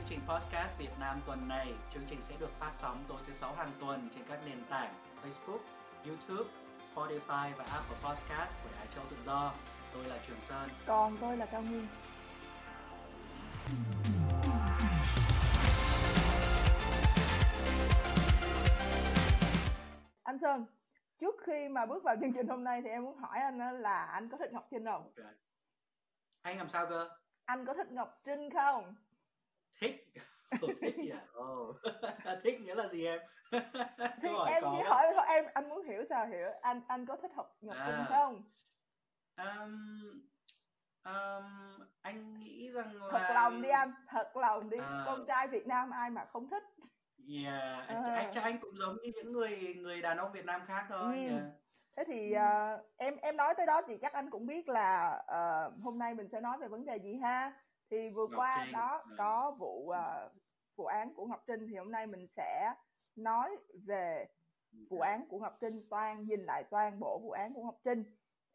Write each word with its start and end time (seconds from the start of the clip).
chương 0.00 0.08
trình 0.08 0.28
podcast 0.28 0.78
Việt 0.78 0.98
Nam 1.00 1.18
tuần 1.26 1.48
này. 1.48 1.74
Chương 1.94 2.02
trình 2.10 2.22
sẽ 2.22 2.34
được 2.40 2.50
phát 2.58 2.70
sóng 2.72 3.04
tối 3.08 3.18
thứ 3.26 3.32
sáu 3.32 3.54
hàng 3.54 3.72
tuần 3.80 4.08
trên 4.14 4.24
các 4.28 4.40
nền 4.46 4.64
tảng 4.70 4.94
Facebook, 5.22 5.58
YouTube, 6.06 6.50
Spotify 6.94 7.50
và 7.56 7.64
Apple 7.64 7.96
Podcast 8.04 8.52
của 8.62 8.70
Đài 8.76 8.86
Châu 8.94 9.04
Tự 9.10 9.16
Do. 9.22 9.52
Tôi 9.92 10.04
là 10.04 10.18
Trường 10.26 10.40
Sơn. 10.40 10.68
Còn 10.86 11.16
tôi 11.20 11.36
là 11.36 11.46
Cao 11.46 11.62
Nguyên. 11.62 11.86
Anh 20.22 20.38
Sơn, 20.38 20.66
trước 21.20 21.34
khi 21.46 21.68
mà 21.68 21.86
bước 21.86 22.02
vào 22.02 22.16
chương 22.20 22.32
trình 22.32 22.48
hôm 22.48 22.64
nay 22.64 22.80
thì 22.84 22.88
em 22.88 23.04
muốn 23.04 23.18
hỏi 23.18 23.38
anh 23.38 23.80
là 23.82 24.04
anh 24.04 24.28
có 24.28 24.36
thích 24.36 24.52
Ngọc 24.52 24.68
Trinh 24.70 24.84
không? 24.84 25.12
Anh 26.42 26.58
làm 26.58 26.68
sao 26.68 26.86
cơ? 26.86 27.08
Anh 27.44 27.66
có 27.66 27.74
thích 27.74 27.92
Ngọc 27.92 28.20
Trinh 28.24 28.50
không? 28.54 28.94
Thích. 29.80 30.06
thích 30.80 31.12
à? 31.12 31.20
Oh. 31.38 31.76
thích 32.44 32.60
nghĩa 32.60 32.74
là 32.74 32.88
gì 32.88 33.06
em? 33.06 33.20
thì 34.22 34.28
em 34.46 34.64
chỉ 34.70 34.82
hỏi 34.84 35.06
thôi 35.14 35.24
em 35.28 35.44
anh 35.54 35.68
muốn 35.68 35.82
hiểu 35.82 36.04
sao 36.08 36.26
hiểu 36.26 36.48
anh 36.62 36.80
anh 36.88 37.06
có 37.06 37.16
thích 37.16 37.30
học 37.34 37.56
Ngọc 37.60 37.76
à. 37.76 38.06
Không? 38.08 38.42
Um, 39.36 39.78
um, 41.04 41.44
anh 42.02 42.38
nghĩ 42.38 42.72
rằng 42.72 43.02
là 43.02 43.18
thật 43.18 43.34
lòng 43.34 43.62
đi 43.62 43.68
anh 43.68 43.92
thật 44.08 44.36
lòng 44.36 44.70
đi 44.70 44.78
à... 44.78 45.02
con 45.06 45.24
trai 45.26 45.48
Việt 45.48 45.66
Nam 45.66 45.90
ai 45.90 46.10
mà 46.10 46.24
không 46.24 46.48
thích 46.50 46.62
yeah 47.28 47.88
anh, 47.88 48.04
à. 48.04 48.14
anh 48.14 48.44
anh 48.44 48.58
cũng 48.60 48.76
giống 48.76 48.96
như 49.02 49.12
những 49.14 49.32
người 49.32 49.74
người 49.80 50.02
đàn 50.02 50.16
ông 50.16 50.32
Việt 50.32 50.44
Nam 50.44 50.60
khác 50.66 50.86
thôi 50.88 51.14
ừ. 51.14 51.30
yeah. 51.30 51.42
thế 51.96 52.04
thì 52.06 52.34
uh, 52.36 52.80
em 52.96 53.16
em 53.16 53.36
nói 53.36 53.54
tới 53.56 53.66
đó 53.66 53.82
thì 53.86 53.98
chắc 54.02 54.12
anh 54.12 54.30
cũng 54.30 54.46
biết 54.46 54.68
là 54.68 55.22
uh, 55.22 55.82
hôm 55.82 55.98
nay 55.98 56.14
mình 56.14 56.28
sẽ 56.32 56.40
nói 56.40 56.58
về 56.58 56.68
vấn 56.68 56.84
đề 56.84 56.96
gì 56.96 57.16
ha 57.22 57.52
thì 57.90 58.10
vừa 58.10 58.26
Ngọc 58.26 58.40
qua 58.40 58.62
Trinh. 58.64 58.72
đó 58.72 59.02
ừ. 59.04 59.14
có 59.18 59.56
vụ 59.58 59.90
uh, 59.90 60.32
vụ 60.76 60.84
án 60.84 61.14
của 61.14 61.26
Ngọc 61.26 61.44
Trinh 61.46 61.66
thì 61.68 61.76
hôm 61.76 61.92
nay 61.92 62.06
mình 62.06 62.26
sẽ 62.36 62.74
nói 63.16 63.56
về 63.86 64.26
vụ 64.90 65.00
án 65.00 65.28
của 65.28 65.38
Ngọc 65.38 65.56
Trinh 65.60 65.86
toàn 65.90 66.26
nhìn 66.26 66.40
lại 66.40 66.64
toàn 66.70 67.00
bộ 67.00 67.18
vụ 67.18 67.30
án 67.30 67.54
của 67.54 67.64
Ngọc 67.64 67.80
Trinh 67.84 68.04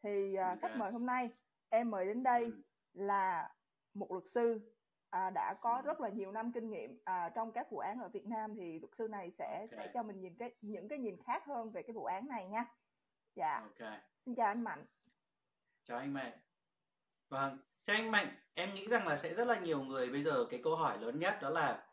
thì 0.02 0.36
uh, 0.52 0.60
khách 0.62 0.76
mời 0.76 0.92
hôm 0.92 1.06
nay 1.06 1.30
em 1.68 1.90
mời 1.90 2.06
đến 2.06 2.22
đây 2.22 2.44
ừ. 2.44 2.62
là 2.92 3.54
một 3.94 4.12
luật 4.12 4.24
sư 4.26 4.72
à, 5.10 5.30
đã 5.30 5.54
có 5.60 5.76
ừ. 5.76 5.82
rất 5.82 6.00
là 6.00 6.08
nhiều 6.08 6.32
năm 6.32 6.52
kinh 6.52 6.70
nghiệm 6.70 7.00
à, 7.04 7.28
trong 7.28 7.52
các 7.52 7.70
vụ 7.70 7.78
án 7.78 8.00
ở 8.00 8.08
Việt 8.08 8.26
Nam 8.26 8.54
thì 8.56 8.78
luật 8.78 8.94
sư 8.98 9.08
này 9.08 9.30
sẽ 9.38 9.52
okay. 9.52 9.68
sẽ 9.68 9.90
cho 9.94 10.02
mình 10.02 10.20
nhìn 10.20 10.34
cái 10.38 10.54
những 10.60 10.88
cái 10.88 10.98
nhìn 10.98 11.16
khác 11.22 11.44
hơn 11.46 11.70
về 11.70 11.82
cái 11.82 11.92
vụ 11.92 12.04
án 12.04 12.28
này 12.28 12.48
nha. 12.48 12.64
Dạ. 13.34 13.60
Okay. 13.60 14.00
Xin 14.24 14.34
chào 14.34 14.46
anh 14.46 14.64
Mạnh. 14.64 14.86
Chào 15.84 15.98
anh 15.98 16.12
Mạnh. 16.12 16.32
Vâng, 17.28 17.58
thưa 17.86 17.92
anh 17.92 18.10
Mạnh, 18.10 18.28
em 18.54 18.74
nghĩ 18.74 18.86
rằng 18.86 19.08
là 19.08 19.16
sẽ 19.16 19.34
rất 19.34 19.46
là 19.46 19.60
nhiều 19.60 19.82
người 19.82 20.10
bây 20.10 20.22
giờ 20.22 20.46
cái 20.50 20.60
câu 20.62 20.76
hỏi 20.76 20.98
lớn 20.98 21.18
nhất 21.18 21.38
đó 21.42 21.50
là 21.50 21.86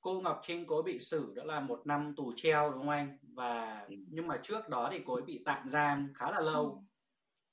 cô 0.00 0.20
Ngọc 0.20 0.40
Trinh 0.46 0.64
cô 0.66 0.76
ấy 0.76 0.82
bị 0.82 0.98
xử 0.98 1.32
đó 1.34 1.44
là 1.44 1.60
một 1.60 1.86
năm 1.86 2.14
tù 2.16 2.32
treo 2.36 2.70
đúng 2.70 2.80
không 2.80 2.88
anh? 2.88 3.18
Và 3.22 3.80
ừ. 3.88 3.94
nhưng 4.10 4.26
mà 4.26 4.40
trước 4.42 4.68
đó 4.68 4.88
thì 4.92 5.00
cô 5.06 5.14
ấy 5.14 5.22
bị 5.22 5.42
tạm 5.44 5.68
giam 5.68 6.12
khá 6.14 6.30
là 6.30 6.40
lâu. 6.40 6.70
Ừ 6.70 6.86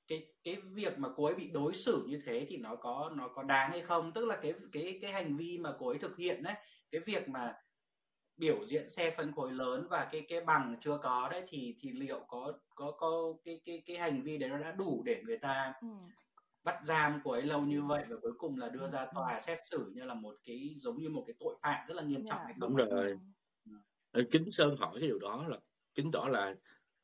cái 0.07 0.27
cái 0.43 0.55
việc 0.55 0.99
mà 0.99 1.09
cô 1.15 1.25
ấy 1.25 1.35
bị 1.35 1.47
đối 1.47 1.73
xử 1.73 2.05
như 2.07 2.21
thế 2.25 2.45
thì 2.49 2.57
nó 2.57 2.75
có 2.75 3.11
nó 3.15 3.27
có 3.27 3.43
đáng 3.43 3.71
hay 3.71 3.81
không 3.81 4.11
tức 4.11 4.25
là 4.25 4.35
cái 4.41 4.53
cái 4.71 4.99
cái 5.01 5.11
hành 5.11 5.37
vi 5.37 5.57
mà 5.57 5.73
cô 5.79 5.87
ấy 5.87 5.97
thực 5.97 6.17
hiện 6.17 6.43
đấy 6.43 6.53
cái 6.91 7.01
việc 7.01 7.29
mà 7.29 7.55
biểu 8.37 8.65
diễn 8.65 8.89
xe 8.89 9.13
phân 9.17 9.31
khối 9.31 9.51
lớn 9.51 9.87
và 9.89 10.09
cái 10.11 10.25
cái 10.29 10.41
bằng 10.41 10.75
chưa 10.81 10.97
có 11.03 11.29
đấy 11.31 11.43
thì 11.47 11.75
thì 11.79 11.91
liệu 11.91 12.19
có 12.27 12.53
có 12.75 12.91
có 12.91 13.33
cái 13.43 13.61
cái 13.65 13.83
cái 13.85 13.97
hành 13.97 14.21
vi 14.21 14.37
đấy 14.37 14.49
nó 14.49 14.57
đã 14.57 14.71
đủ 14.71 15.03
để 15.05 15.21
người 15.25 15.37
ta 15.37 15.73
ừ. 15.81 15.87
Bắt 16.63 16.75
giam 16.83 17.21
cô 17.23 17.31
ấy 17.31 17.41
lâu 17.41 17.61
như 17.61 17.83
vậy 17.83 18.05
và 18.09 18.15
cuối 18.21 18.33
cùng 18.37 18.57
là 18.57 18.69
đưa 18.69 18.89
ra 18.91 19.07
tòa 19.13 19.39
xét 19.39 19.59
xử 19.63 19.91
như 19.95 20.03
là 20.03 20.13
một 20.13 20.35
cái 20.45 20.75
giống 20.77 21.01
như 21.01 21.09
một 21.09 21.23
cái 21.27 21.35
tội 21.39 21.55
phạm 21.61 21.87
rất 21.87 21.93
là 21.93 22.03
nghiêm 22.03 22.25
trọng 22.27 22.37
yeah. 22.37 22.45
hay 22.45 22.55
không? 22.59 22.77
Đúng 22.77 22.89
rồi. 22.89 23.19
Ừ. 24.11 24.23
chính 24.31 24.51
sơn 24.51 24.75
hỏi 24.77 24.97
cái 24.99 25.07
điều 25.07 25.19
đó 25.19 25.45
là 25.47 25.57
chứng 25.95 26.11
tỏ 26.11 26.27
là 26.27 26.55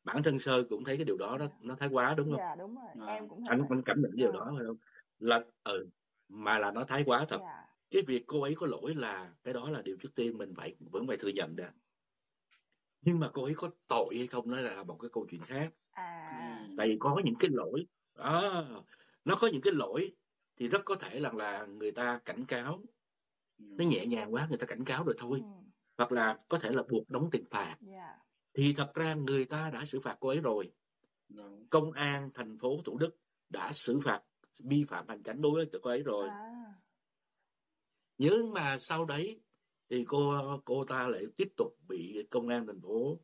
bản 0.04 0.24
thân 0.24 0.40
sơ 0.40 0.64
cũng 0.70 0.84
thấy 0.84 0.98
cái 0.98 1.06
điều 1.06 1.18
đó 1.18 1.38
nó 1.38 1.48
nó 1.62 1.76
thái 1.76 1.90
quá 1.90 2.14
đúng 2.18 2.30
không? 2.30 2.40
Dạ 2.40 2.56
đúng 2.56 2.76
rồi. 2.76 3.08
À, 3.08 3.14
em 3.14 3.30
cũng 3.30 3.40
thấy 3.40 3.48
anh 3.50 3.62
anh 3.70 3.82
cảm 3.86 4.02
nhận 4.02 4.12
điều 4.16 4.32
đó 4.32 4.54
phải 4.58 4.66
không? 4.68 4.78
Là 5.20 5.42
ừ 5.64 5.88
mà 6.30 6.60
là 6.60 6.72
nó 6.72 6.84
thái 6.84 7.04
quá 7.06 7.26
thật. 7.30 7.40
Dạ. 7.42 7.66
cái 7.92 8.02
việc 8.08 8.24
cô 8.28 8.42
ấy 8.42 8.56
có 8.56 8.68
lỗi 8.68 8.96
là 8.96 9.34
cái 9.44 9.54
đó 9.54 9.70
là 9.70 9.82
điều 9.82 9.98
trước 10.02 10.16
tiên 10.16 10.38
mình 10.38 10.54
phải 10.56 10.76
vẫn 10.80 11.08
phải 11.08 11.18
thừa 11.18 11.30
nhận 11.30 11.56
đã 11.56 11.72
nhưng 13.02 13.20
mà 13.20 13.30
cô 13.34 13.44
ấy 13.44 13.54
có 13.56 13.70
tội 13.88 14.16
hay 14.18 14.28
không 14.28 14.52
đó 14.52 14.58
là 14.58 14.84
một 14.84 14.98
cái 15.02 15.10
câu 15.14 15.28
chuyện 15.32 15.42
khác. 15.42 15.74
À. 15.92 16.68
tại 16.78 16.88
vì 16.88 16.98
có 17.00 17.22
những 17.24 17.36
cái 17.40 17.50
lỗi 17.54 17.86
đó 18.16 18.64
nó 19.30 19.36
có 19.36 19.48
những 19.48 19.62
cái 19.62 19.74
lỗi 19.74 20.16
thì 20.58 20.68
rất 20.68 20.82
có 20.86 20.96
thể 20.96 21.20
là 21.20 21.32
là 21.34 21.66
người 21.66 21.92
ta 21.92 22.20
cảnh 22.26 22.46
cáo. 22.46 22.84
Nó 23.58 23.86
nhẹ 23.86 24.06
nhàng 24.06 24.34
quá 24.34 24.48
người 24.50 24.58
ta 24.58 24.66
cảnh 24.66 24.86
cáo 24.86 25.04
rồi 25.04 25.16
thôi. 25.18 25.40
Ừ. 25.44 25.50
hoặc 25.98 26.12
là 26.12 26.38
có 26.48 26.60
thể 26.60 26.70
là 26.70 26.84
buộc 26.90 27.10
đóng 27.10 27.30
tiền 27.32 27.46
phạt. 27.52 27.78
Dạ 27.82 28.20
thì 28.54 28.74
thật 28.74 28.92
ra 28.94 29.14
người 29.14 29.46
ta 29.46 29.70
đã 29.70 29.86
xử 29.86 30.00
phạt 30.00 30.18
cô 30.20 30.30
ấy 30.30 30.40
rồi. 30.40 30.72
Công 31.70 31.92
an 31.92 32.30
thành 32.34 32.58
phố 32.58 32.82
thủ 32.86 32.98
đức 32.98 33.18
đã 33.50 33.72
xử 33.74 34.00
phạt 34.00 34.22
vi 34.60 34.84
phạm 34.84 35.08
hành 35.08 35.24
chính 35.24 35.42
đối 35.42 35.52
với 35.54 35.82
cô 35.82 35.90
ấy 35.90 36.04
rồi. 36.04 36.30
À. 36.30 36.74
nhưng 38.18 38.54
mà 38.54 38.78
sau 38.80 39.06
đấy 39.06 39.42
thì 39.90 40.06
cô 40.08 40.34
cô 40.66 40.86
ta 40.86 41.08
lại 41.08 41.26
tiếp 41.38 41.48
tục 41.58 41.78
bị 41.88 42.28
công 42.32 42.48
an 42.48 42.68
thành 42.68 42.82
phố 42.82 43.20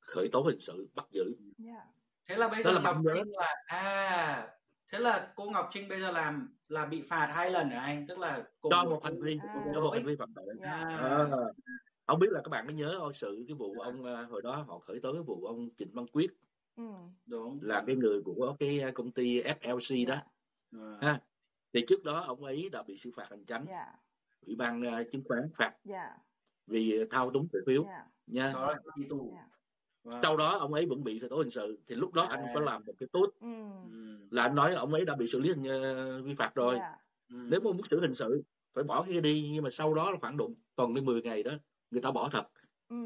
khởi 0.00 0.28
tố 0.32 0.42
hình 0.42 0.60
sự 0.60 0.88
bắt 0.94 1.06
giữ. 1.10 1.24
Yeah. 1.24 1.38
Dạ. 1.58 1.86
thế 2.26 2.36
là 2.36 2.48
bây 2.48 2.62
giờ 2.62 2.72
là 2.72 2.80
Ngọc 2.80 2.96
Trinh 3.14 3.32
là 3.32 3.54
à 3.66 4.57
thế 4.92 4.98
là 4.98 5.32
cô 5.36 5.50
Ngọc 5.50 5.68
Trinh 5.72 5.88
bây 5.88 6.00
giờ 6.00 6.10
làm 6.10 6.56
là 6.68 6.86
bị 6.86 7.02
phạt 7.02 7.30
hai 7.34 7.50
lần 7.50 7.70
hả 7.70 7.80
anh 7.80 8.06
tức 8.06 8.18
là 8.18 8.44
cùng 8.60 8.70
cho 8.70 8.84
một 8.84 9.04
hành 9.04 9.22
vi 9.22 9.38
à. 9.42 9.64
cho 9.74 9.80
một 9.80 9.90
hành 9.90 10.04
vi 10.04 10.16
phạm 10.16 10.32
tội. 10.34 10.54
Dạ. 10.60 10.70
à 10.70 11.26
không 12.08 12.18
biết 12.18 12.30
là 12.30 12.40
các 12.44 12.48
bạn 12.48 12.66
có 12.66 12.72
nhớ 12.72 12.96
ôi 12.98 13.14
sự 13.14 13.44
cái 13.48 13.54
vụ 13.54 13.74
ông 13.74 14.04
à, 14.04 14.26
hồi 14.30 14.42
đó 14.42 14.64
họ 14.68 14.78
khởi 14.78 15.00
tố 15.00 15.12
cái 15.12 15.22
vụ 15.22 15.44
ông 15.44 15.68
Trịnh 15.76 15.90
Văn 15.92 16.06
Quyết 16.12 16.30
ừ. 16.76 16.92
đúng 17.26 17.58
là 17.62 17.84
cái 17.86 17.96
người 17.96 18.22
của 18.22 18.56
cái 18.58 18.80
à, 18.80 18.90
công 18.94 19.12
ty 19.12 19.42
FLC 19.42 20.06
đó 20.06 20.14
yeah. 20.14 21.02
ha 21.02 21.20
thì 21.72 21.84
trước 21.88 22.04
đó 22.04 22.20
ông 22.20 22.44
ấy 22.44 22.68
đã 22.72 22.82
bị 22.82 22.98
xử 22.98 23.10
phạt 23.16 23.26
hành 23.30 23.44
chính 23.44 23.66
yeah. 23.66 23.88
ủy 24.46 24.56
ban 24.56 24.80
uh, 24.80 25.10
chứng 25.12 25.22
khoán 25.28 25.50
phạt 25.56 25.74
yeah. 25.88 26.12
vì 26.66 27.06
thao 27.10 27.30
túng 27.30 27.48
cổ 27.52 27.58
phiếu 27.66 27.84
yeah. 27.84 28.06
nha 28.26 28.52
đó 28.54 28.74
đi 28.96 29.04
tù 29.08 29.32
yeah. 29.34 29.46
Wow. 30.04 30.20
sau 30.22 30.36
đó 30.36 30.56
ông 30.58 30.74
ấy 30.74 30.86
vẫn 30.86 31.04
bị 31.04 31.18
khởi 31.18 31.28
tố 31.28 31.36
hình 31.36 31.50
sự 31.50 31.78
thì 31.86 31.94
lúc 31.94 32.12
đó 32.12 32.22
yeah. 32.22 32.38
anh 32.38 32.46
có 32.54 32.60
làm 32.60 32.82
một 32.86 32.92
cái 32.98 33.08
tốt 33.12 33.26
ừ. 33.40 33.48
là 34.30 34.42
anh 34.42 34.54
nói 34.54 34.74
ông 34.74 34.92
ấy 34.92 35.04
đã 35.04 35.16
bị 35.16 35.26
xử 35.26 35.40
lý 35.40 35.48
hình 35.48 35.62
uh, 35.62 36.24
vi 36.24 36.34
phạt 36.34 36.54
rồi 36.54 36.74
yeah. 36.74 36.92
ừ. 37.30 37.36
nếu 37.50 37.60
mà 37.60 37.72
muốn 37.72 37.82
xử 37.90 38.00
hình 38.00 38.14
sự 38.14 38.42
phải 38.74 38.84
bỏ 38.84 39.02
cái 39.02 39.20
đi 39.20 39.50
nhưng 39.52 39.64
mà 39.64 39.70
sau 39.70 39.94
đó 39.94 40.10
là 40.10 40.16
khoảng 40.20 40.36
độ 40.36 40.50
còn 40.76 40.94
cái 40.94 41.02
10 41.02 41.22
ngày 41.22 41.42
đó 41.42 41.52
người 41.90 42.02
ta 42.02 42.10
bỏ 42.10 42.28
thật 42.28 42.48
ừ. 42.88 42.96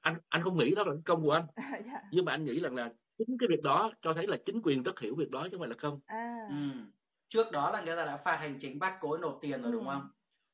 anh 0.00 0.16
anh 0.28 0.42
không 0.42 0.56
nghĩ 0.56 0.74
đó 0.74 0.84
là 0.86 0.92
công 1.04 1.22
của 1.22 1.30
anh 1.32 1.46
yeah. 1.56 1.84
Dạ. 1.86 2.02
nhưng 2.12 2.24
mà 2.24 2.32
anh 2.32 2.44
nghĩ 2.44 2.60
rằng 2.60 2.74
là 2.74 2.92
chính 3.18 3.38
cái 3.38 3.48
việc 3.48 3.62
đó 3.62 3.90
cho 4.02 4.12
thấy 4.12 4.26
là 4.26 4.36
chính 4.36 4.62
quyền 4.62 4.82
rất 4.82 5.00
hiểu 5.00 5.14
việc 5.14 5.30
đó 5.30 5.42
chứ 5.44 5.50
không 5.50 5.60
phải 5.60 5.68
là 5.68 5.76
không 5.78 6.00
à. 6.06 6.46
ừ. 6.48 6.80
trước 7.28 7.52
đó 7.52 7.70
là 7.70 7.82
người 7.82 7.96
ta 7.96 8.04
đã 8.04 8.16
phạt 8.16 8.36
hành 8.36 8.58
chính 8.60 8.78
bắt 8.78 8.98
ấy 9.00 9.18
nộp 9.20 9.38
tiền 9.40 9.62
rồi 9.62 9.72
ừ. 9.72 9.76
đúng 9.76 9.86
không 9.86 10.08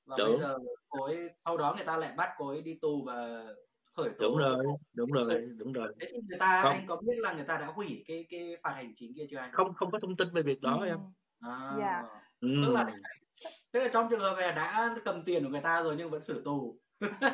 và 0.07 0.17
đúng. 0.19 0.29
bây 0.29 0.39
giờ 0.39 0.59
ấy 0.91 1.31
sau 1.45 1.57
đó 1.57 1.75
người 1.77 1.87
ta 1.87 1.97
lại 1.97 2.15
bắt 2.17 2.31
ấy 2.39 2.63
đi 2.63 2.79
tù 2.83 3.03
và 3.07 3.47
khởi 3.97 4.11
tố 4.19 4.29
đúng 4.29 4.39
rồi 4.39 4.65
đúng 4.93 5.13
rồi 5.13 5.49
đúng 5.57 5.73
rồi 5.73 5.95
thế 6.01 6.07
thì 6.13 6.19
người 6.29 6.39
ta 6.39 6.63
không. 6.63 6.73
anh 6.73 6.87
có 6.87 6.97
biết 6.97 7.19
là 7.19 7.33
người 7.33 7.45
ta 7.45 7.59
đã 7.59 7.67
hủy 7.67 8.05
cái 8.07 8.27
cái 8.31 8.57
phạt 8.63 8.73
hành 8.75 8.93
chính 8.97 9.13
kia 9.17 9.27
chưa 9.31 9.39
anh 9.39 9.51
không 9.53 9.75
không 9.75 9.91
có 9.91 9.99
thông 9.99 10.17
tin 10.17 10.29
về 10.33 10.43
việc 10.43 10.61
đó 10.61 10.79
ừ. 10.81 10.87
em 10.87 10.99
à. 11.41 11.75
yeah. 11.79 11.79
Dạ. 11.79 12.03
ừ. 12.41 12.49
tức 12.67 12.73
là 12.73 12.87
tức 13.73 13.81
là 13.81 13.89
trong 13.93 14.09
trường 14.11 14.21
hợp 14.21 14.35
này 14.39 14.53
đã 14.53 14.97
cầm 15.05 15.25
tiền 15.25 15.45
của 15.45 15.51
người 15.51 15.61
ta 15.61 15.83
rồi 15.83 15.95
nhưng 15.99 16.11
vẫn 16.11 16.21
xử 16.21 16.43
tù 16.45 16.79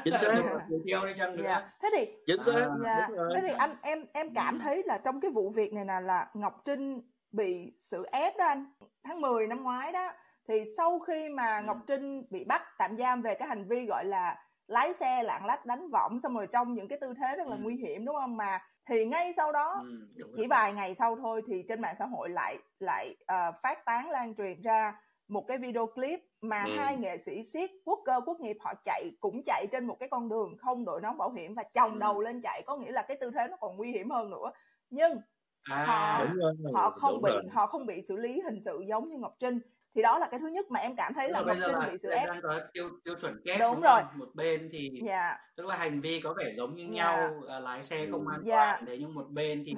chính 0.04 0.14
xác 0.20 0.42
theo 0.88 1.06
đi 1.06 1.12
chăng 1.16 1.36
nữa 1.36 1.44
yeah. 1.44 1.64
thế 1.82 1.88
thì 1.96 2.12
chính 2.26 2.42
xác 2.42 2.52
à, 2.84 2.84
yeah. 2.84 3.10
thế 3.34 3.40
thì 3.42 3.54
anh 3.58 3.76
em 3.82 4.06
em 4.12 4.34
cảm 4.34 4.58
thấy 4.58 4.82
là 4.86 4.98
trong 5.04 5.20
cái 5.20 5.30
vụ 5.30 5.50
việc 5.50 5.72
này 5.72 5.84
là 5.84 6.00
là 6.00 6.30
Ngọc 6.34 6.62
Trinh 6.64 7.00
bị 7.32 7.72
xử 7.80 8.04
ép 8.12 8.36
đó 8.36 8.44
anh 8.46 8.66
tháng 9.04 9.20
10 9.20 9.46
năm 9.46 9.62
ngoái 9.62 9.92
đó 9.92 10.12
thì 10.48 10.62
sau 10.76 10.98
khi 10.98 11.28
mà 11.28 11.58
ừ. 11.58 11.64
Ngọc 11.66 11.78
Trinh 11.86 12.22
bị 12.30 12.44
bắt 12.44 12.62
tạm 12.78 12.96
giam 12.96 13.22
về 13.22 13.34
cái 13.34 13.48
hành 13.48 13.68
vi 13.68 13.86
gọi 13.86 14.04
là 14.04 14.45
lái 14.66 14.94
xe 14.94 15.22
lạng 15.22 15.46
lách 15.46 15.66
đánh 15.66 15.90
võng 15.90 16.20
xong 16.20 16.34
rồi 16.34 16.46
trong 16.52 16.74
những 16.74 16.88
cái 16.88 16.98
tư 17.00 17.14
thế 17.20 17.36
rất 17.36 17.48
là 17.48 17.56
ừ. 17.56 17.60
nguy 17.62 17.76
hiểm 17.76 18.04
đúng 18.04 18.16
không 18.16 18.36
mà 18.36 18.62
thì 18.88 19.06
ngay 19.06 19.32
sau 19.36 19.52
đó 19.52 19.82
ừ, 19.82 20.26
chỉ 20.36 20.46
vài 20.46 20.72
ngày 20.72 20.94
sau 20.94 21.16
thôi 21.16 21.42
thì 21.46 21.64
trên 21.68 21.80
mạng 21.80 21.94
xã 21.98 22.06
hội 22.06 22.28
lại 22.28 22.58
lại 22.78 23.16
uh, 23.22 23.54
phát 23.62 23.84
tán 23.84 24.10
lan 24.10 24.34
truyền 24.34 24.62
ra 24.62 25.00
một 25.28 25.44
cái 25.48 25.58
video 25.58 25.86
clip 25.86 26.20
mà 26.40 26.64
ừ. 26.64 26.70
hai 26.78 26.96
nghệ 26.96 27.18
sĩ 27.18 27.42
siết 27.44 27.70
quốc 27.84 27.98
cơ 28.04 28.20
quốc 28.26 28.40
nghiệp 28.40 28.56
họ 28.60 28.74
chạy 28.84 29.10
cũng 29.20 29.42
chạy 29.46 29.66
trên 29.72 29.86
một 29.86 29.96
cái 30.00 30.08
con 30.08 30.28
đường 30.28 30.56
không 30.58 30.84
đội 30.84 31.00
nón 31.00 31.18
bảo 31.18 31.32
hiểm 31.32 31.54
và 31.54 31.62
chồng 31.74 31.92
ừ. 31.92 31.98
đầu 31.98 32.20
lên 32.20 32.40
chạy 32.42 32.62
có 32.66 32.76
nghĩa 32.76 32.90
là 32.90 33.02
cái 33.02 33.16
tư 33.20 33.30
thế 33.34 33.46
nó 33.50 33.56
còn 33.60 33.76
nguy 33.76 33.92
hiểm 33.92 34.10
hơn 34.10 34.30
nữa 34.30 34.50
nhưng 34.90 35.20
à, 35.62 35.84
họ 35.86 36.24
rồi, 36.34 36.54
họ 36.74 36.90
không 36.90 37.22
bị 37.22 37.32
rồi. 37.32 37.42
họ 37.52 37.66
không 37.66 37.86
bị 37.86 38.02
xử 38.02 38.16
lý 38.16 38.40
hình 38.40 38.60
sự 38.60 38.84
giống 38.88 39.08
như 39.08 39.18
Ngọc 39.18 39.36
Trinh 39.38 39.60
thì 39.96 40.02
đó 40.02 40.18
là 40.18 40.28
cái 40.30 40.40
thứ 40.40 40.48
nhất 40.48 40.70
mà 40.70 40.80
em 40.80 40.96
cảm 40.96 41.14
thấy 41.14 41.28
là 41.28 41.40
Ngọc 41.40 41.56
Trinh 41.60 41.90
bị 41.90 41.98
xử 41.98 42.10
ép 42.10 42.28
đang 42.28 42.40
có 42.42 42.60
tiêu 42.72 42.90
tiêu 43.04 43.14
chuẩn 43.20 43.40
kép 43.44 43.60
đúng, 43.60 43.74
đúng 43.74 43.80
rồi 43.80 44.00
không? 44.02 44.18
một 44.18 44.28
bên 44.34 44.68
thì 44.72 44.90
yeah. 45.06 45.06
Dạ. 45.06 45.38
tức 45.56 45.66
là 45.66 45.76
hành 45.76 46.00
vi 46.00 46.20
có 46.20 46.34
vẻ 46.38 46.52
giống 46.54 46.76
như 46.76 46.82
yeah. 46.82 46.94
Dạ. 46.94 47.04
nhau 47.04 47.60
lái 47.60 47.82
xe 47.82 48.06
không 48.10 48.28
an 48.28 48.42
yeah. 48.44 48.58
Dạ. 48.58 48.72
toàn 48.72 48.86
thế 48.86 48.96
nhưng 49.00 49.14
một 49.14 49.26
bên 49.30 49.62
thì 49.66 49.74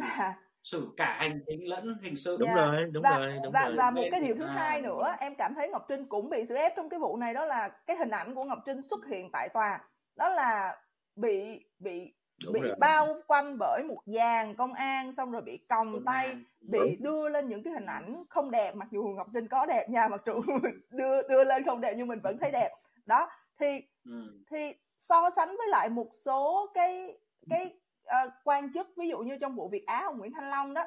xử 0.63 0.89
cả 0.97 1.17
hành 1.21 1.41
chính 1.47 1.69
lẫn 1.69 1.99
hình 2.03 2.17
sự 2.17 2.37
đúng 2.41 2.49
Dạ. 2.57 2.65
rồi 2.65 2.85
đúng 2.93 3.03
và 3.03 3.19
rồi 3.19 3.39
đúng 3.45 3.53
và 3.53 3.65
rồi 3.65 3.75
và 3.77 3.91
một 3.91 4.05
cái 4.11 4.21
điều 4.21 4.35
thứ 4.35 4.45
à, 4.45 4.53
hai 4.53 4.81
nữa 4.81 5.15
em 5.21 5.35
cảm 5.35 5.55
thấy 5.55 5.69
Ngọc 5.69 5.85
Trinh 5.89 6.07
cũng 6.09 6.31
bị 6.31 6.45
xử 6.45 6.55
ép 6.55 6.73
trong 6.77 6.89
cái 6.89 7.01
vụ 7.01 7.17
này 7.17 7.35
đó 7.35 7.45
là 7.45 7.69
cái 7.87 7.97
hình 7.97 8.11
ảnh 8.11 8.35
của 8.35 8.45
Ngọc 8.45 8.59
Trinh 8.67 8.83
xuất 8.83 9.01
hiện 9.11 9.31
tại 9.33 9.49
tòa 9.49 9.81
đó 10.17 10.29
là 10.29 10.77
bị 11.17 11.65
bị 11.79 12.15
đúng 12.45 12.53
bị 12.53 12.61
rồi 12.61 12.75
bao 12.79 13.21
quanh 13.27 13.59
bởi 13.59 13.83
một 13.83 14.01
dàn 14.07 14.55
công 14.55 14.73
an 14.75 15.13
xong 15.13 15.31
rồi 15.31 15.43
bị 15.43 15.57
còng 15.69 16.05
tay 16.05 16.37
bị 16.61 16.79
Đúng. 16.79 16.97
đưa 17.03 17.29
lên 17.29 17.49
những 17.49 17.63
cái 17.63 17.73
hình 17.73 17.87
ảnh 17.87 18.25
không 18.29 18.51
đẹp 18.51 18.75
mặc 18.77 18.89
dù 18.91 19.03
Ngọc 19.03 19.27
Trinh 19.35 19.49
có 19.49 19.67
đẹp 19.67 19.91
nha 19.91 20.09
mặc 20.09 20.23
dù 20.27 20.43
đưa 20.91 21.29
đưa 21.29 21.45
lên 21.45 21.65
không 21.65 21.81
đẹp 21.81 21.95
nhưng 21.97 22.09
mình 22.09 22.21
vẫn 22.23 22.39
thấy 22.39 22.51
đẹp 22.51 22.71
đó 23.07 23.31
thì 23.61 23.81
Ừ. 24.05 24.43
thì 24.51 24.75
so 24.99 25.31
sánh 25.31 25.49
với 25.49 25.69
lại 25.69 25.89
một 25.89 26.09
số 26.25 26.71
cái 26.75 27.19
cái 27.51 27.75
ờ, 28.05 28.31
quan 28.45 28.73
chức 28.73 28.89
ví 28.97 29.09
dụ 29.09 29.19
như 29.19 29.39
trong 29.41 29.55
vụ 29.55 29.69
Việt 29.69 29.87
Á 29.87 30.03
ông 30.05 30.19
Nguyễn 30.19 30.33
Thanh 30.33 30.51
Long 30.51 30.75
đó 30.75 30.85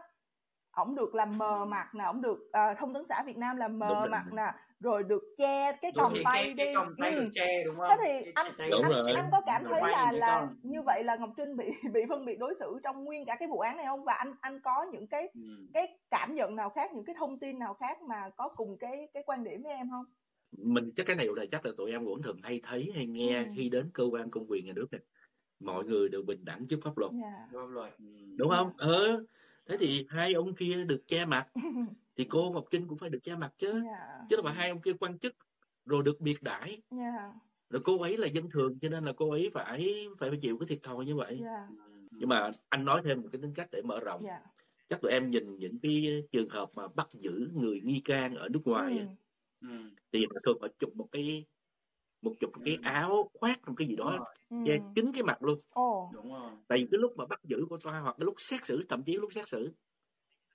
ổng 0.72 0.96
được 0.96 1.16
làm 1.16 1.38
mờ 1.38 1.66
mặt 1.66 1.96
nè 1.96 2.04
ổng 2.04 2.22
được 2.22 2.50
ờ, 2.52 2.74
thông 2.74 2.94
tấn 2.94 3.06
xã 3.06 3.24
Việt 3.24 3.38
Nam 3.38 3.58
làm 3.58 3.72
Đúng 3.72 3.80
mờ 3.80 3.96
rồi. 4.00 4.10
mặt 4.10 4.24
nè 4.32 4.52
rồi 4.82 5.04
được 5.04 5.24
che 5.38 5.78
cái 5.82 5.92
còng 5.96 6.14
tay 6.24 6.44
cái, 6.44 6.54
đi 6.54 6.64
cái 6.66 6.76
còng 6.76 6.96
tay 6.98 7.12
Ừ. 7.16 7.22
được 7.24 7.30
che 7.34 7.64
đúng 7.66 7.76
không? 7.78 7.88
thế 7.90 7.98
thì 8.04 8.24
Cái 8.24 8.32
anh 8.36 8.52
tay 8.58 8.70
Đúng 8.72 8.82
anh 8.84 8.92
rồi. 8.92 9.14
anh 9.16 9.26
có 9.32 9.42
cảm 9.46 9.64
thấy 9.64 9.82
là 9.82 10.10
cái 10.12 10.20
là 10.20 10.40
còng. 10.40 10.56
như 10.64 10.82
vậy 10.82 11.04
là 11.04 11.16
Ngọc 11.16 11.30
Trinh 11.38 11.58
bị 11.58 11.66
bị 11.94 12.02
phân 12.10 12.26
biệt 12.26 12.40
đối 12.40 12.54
xử 12.60 12.80
trong 12.84 13.04
nguyên 13.04 13.26
cả 13.26 13.36
cái 13.40 13.48
vụ 13.48 13.60
án 13.60 13.78
này 13.78 13.86
không 13.86 14.04
và 14.04 14.14
anh 14.14 14.34
anh 14.42 14.60
có 14.64 14.86
những 14.92 15.08
cái 15.08 15.30
Ừ. 15.34 15.42
cái 15.74 15.98
cảm 16.10 16.36
nhận 16.36 16.56
nào 16.56 16.70
khác 16.70 16.94
những 16.94 17.06
cái 17.06 17.16
thông 17.20 17.40
tin 17.40 17.60
nào 17.60 17.74
khác 17.74 18.02
mà 18.02 18.30
có 18.38 18.50
cùng 18.50 18.78
cái 18.78 19.08
cái 19.14 19.24
quan 19.26 19.44
điểm 19.44 19.64
với 19.64 19.72
em 19.74 19.90
không 19.90 20.06
mình 20.58 20.92
chắc 20.96 21.06
cái 21.06 21.16
này 21.16 21.28
là 21.36 21.46
chắc 21.52 21.66
là 21.66 21.72
tụi 21.78 21.92
em 21.92 22.06
cũng 22.06 22.22
thường 22.22 22.38
hay 22.44 22.60
thấy 22.64 22.92
hay 22.96 23.08
nghe 23.08 23.44
Ừ. 23.44 23.50
khi 23.56 23.70
đến 23.70 23.90
cơ 23.94 24.04
quan 24.12 24.30
công 24.32 24.46
quyền 24.50 24.66
nhà 24.66 24.74
nước 24.76 24.88
này 24.92 25.02
mọi 25.60 25.86
người 25.86 26.10
đều 26.10 26.22
bình 26.24 26.46
đẳng 26.46 26.68
trước 26.68 26.80
pháp 26.84 26.98
luật 26.98 27.12
dạ 27.22 27.48
Pháp 27.54 27.68
luật. 27.70 27.94
Ừ. 28.00 28.06
đúng 28.38 28.50
không 28.50 28.72
ờ 28.78 29.24
thế 29.70 29.78
thì 29.80 30.06
hai 30.10 30.34
ông 30.34 30.56
kia 30.56 30.84
được 30.88 31.02
che 31.08 31.26
mặt 31.26 31.48
thì 32.22 32.28
cô 32.30 32.52
Ngọc 32.54 32.66
Trinh 32.72 32.88
cũng 32.88 32.98
phải 32.98 33.10
được 33.10 33.20
che 33.24 33.36
mặt 33.36 33.54
chứ 33.58 33.82
dạ 33.86 34.20
chứ 34.30 34.36
đâu 34.36 34.44
phải 34.46 34.54
hai 34.54 34.70
ông 34.70 34.82
kia 34.82 34.94
quan 35.00 35.20
chức 35.20 35.36
rồi 35.86 36.04
được 36.04 36.20
biệt 36.22 36.44
đãi 36.44 36.82
dạ 36.92 37.34
rồi 37.70 37.82
cô 37.86 38.02
ấy 38.02 38.18
là 38.18 38.28
dân 38.28 38.50
thường 38.50 38.80
cho 38.80 38.90
nên 38.90 39.06
là 39.06 39.14
cô 39.18 39.32
ấy 39.32 39.50
phải 39.54 40.08
phải 40.20 40.30
phải 40.30 40.40
chịu 40.42 40.58
cái 40.58 40.68
thiệt 40.68 40.80
thòi 40.84 41.06
như 41.06 41.16
vậy 41.16 41.40
dạ 41.44 41.68
Ừ. 42.12 42.18
nhưng 42.20 42.30
mà 42.30 42.52
anh 42.70 42.86
nói 42.86 43.02
thêm 43.06 43.22
một 43.22 43.28
cái 43.32 43.42
tính 43.42 43.54
cách 43.56 43.68
để 43.72 43.82
mở 43.82 44.00
rộng 44.00 44.24
dạ 44.26 44.42
chắc 44.90 45.02
tụi 45.02 45.12
em 45.12 45.30
nhìn 45.30 45.56
những 45.58 45.80
cái 45.84 46.24
trường 46.32 46.50
hợp 46.50 46.70
mà 46.76 46.88
bắt 46.88 47.08
giữ 47.14 47.50
người 47.54 47.82
nghi 47.84 48.02
can 48.06 48.36
ở 48.36 48.50
nước 48.50 48.60
ngoài 48.66 49.00
Ừ. 49.62 49.68
Ừ. 49.70 49.76
thì 50.12 50.26
họ 50.34 50.40
thường 50.46 50.58
họ 50.62 50.68
chụp 50.80 50.96
một 50.96 51.08
cái 51.12 51.46
một 52.22 52.34
chụp 52.40 52.52
một 52.54 52.62
cái 52.66 52.76
Ừ. 52.76 52.82
áo 52.84 53.30
khoác 53.34 53.68
một 53.68 53.74
cái 53.78 53.88
gì 53.88 53.96
đó. 53.96 54.26
Ừ. 54.50 54.56
che 54.66 54.78
kín 54.96 55.12
cái 55.14 55.24
mặt 55.24 55.44
luôn 55.44 55.60
ồ 55.70 56.10
Dạ. 56.14 56.16
Đúng 56.22 56.34
rồi. 56.34 56.52
tại 56.68 56.78
vì 56.80 56.88
cái 56.92 56.98
lúc 56.98 57.18
mà 57.18 57.26
bắt 57.26 57.40
giữ 57.44 57.66
của 57.70 57.78
tòa 57.78 58.00
hoặc 58.00 58.16
cái 58.20 58.26
lúc 58.26 58.36
xét 58.38 58.66
xử 58.66 58.86
thậm 58.90 59.04
chí 59.04 59.18
lúc 59.18 59.34
xét 59.34 59.48
xử 59.48 59.72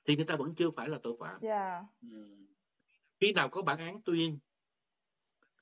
thì 0.07 0.17
người 0.17 0.25
ta 0.25 0.37
vẫn 0.37 0.55
chưa 0.55 0.71
phải 0.71 0.89
là 0.89 0.99
tội 1.03 1.17
phạm 1.21 1.39
dạ 1.43 1.85
Ừ. 2.03 2.27
khi 3.21 3.33
nào 3.33 3.49
có 3.49 3.63
bản 3.63 3.79
án 3.79 4.03
tuyên 4.03 4.39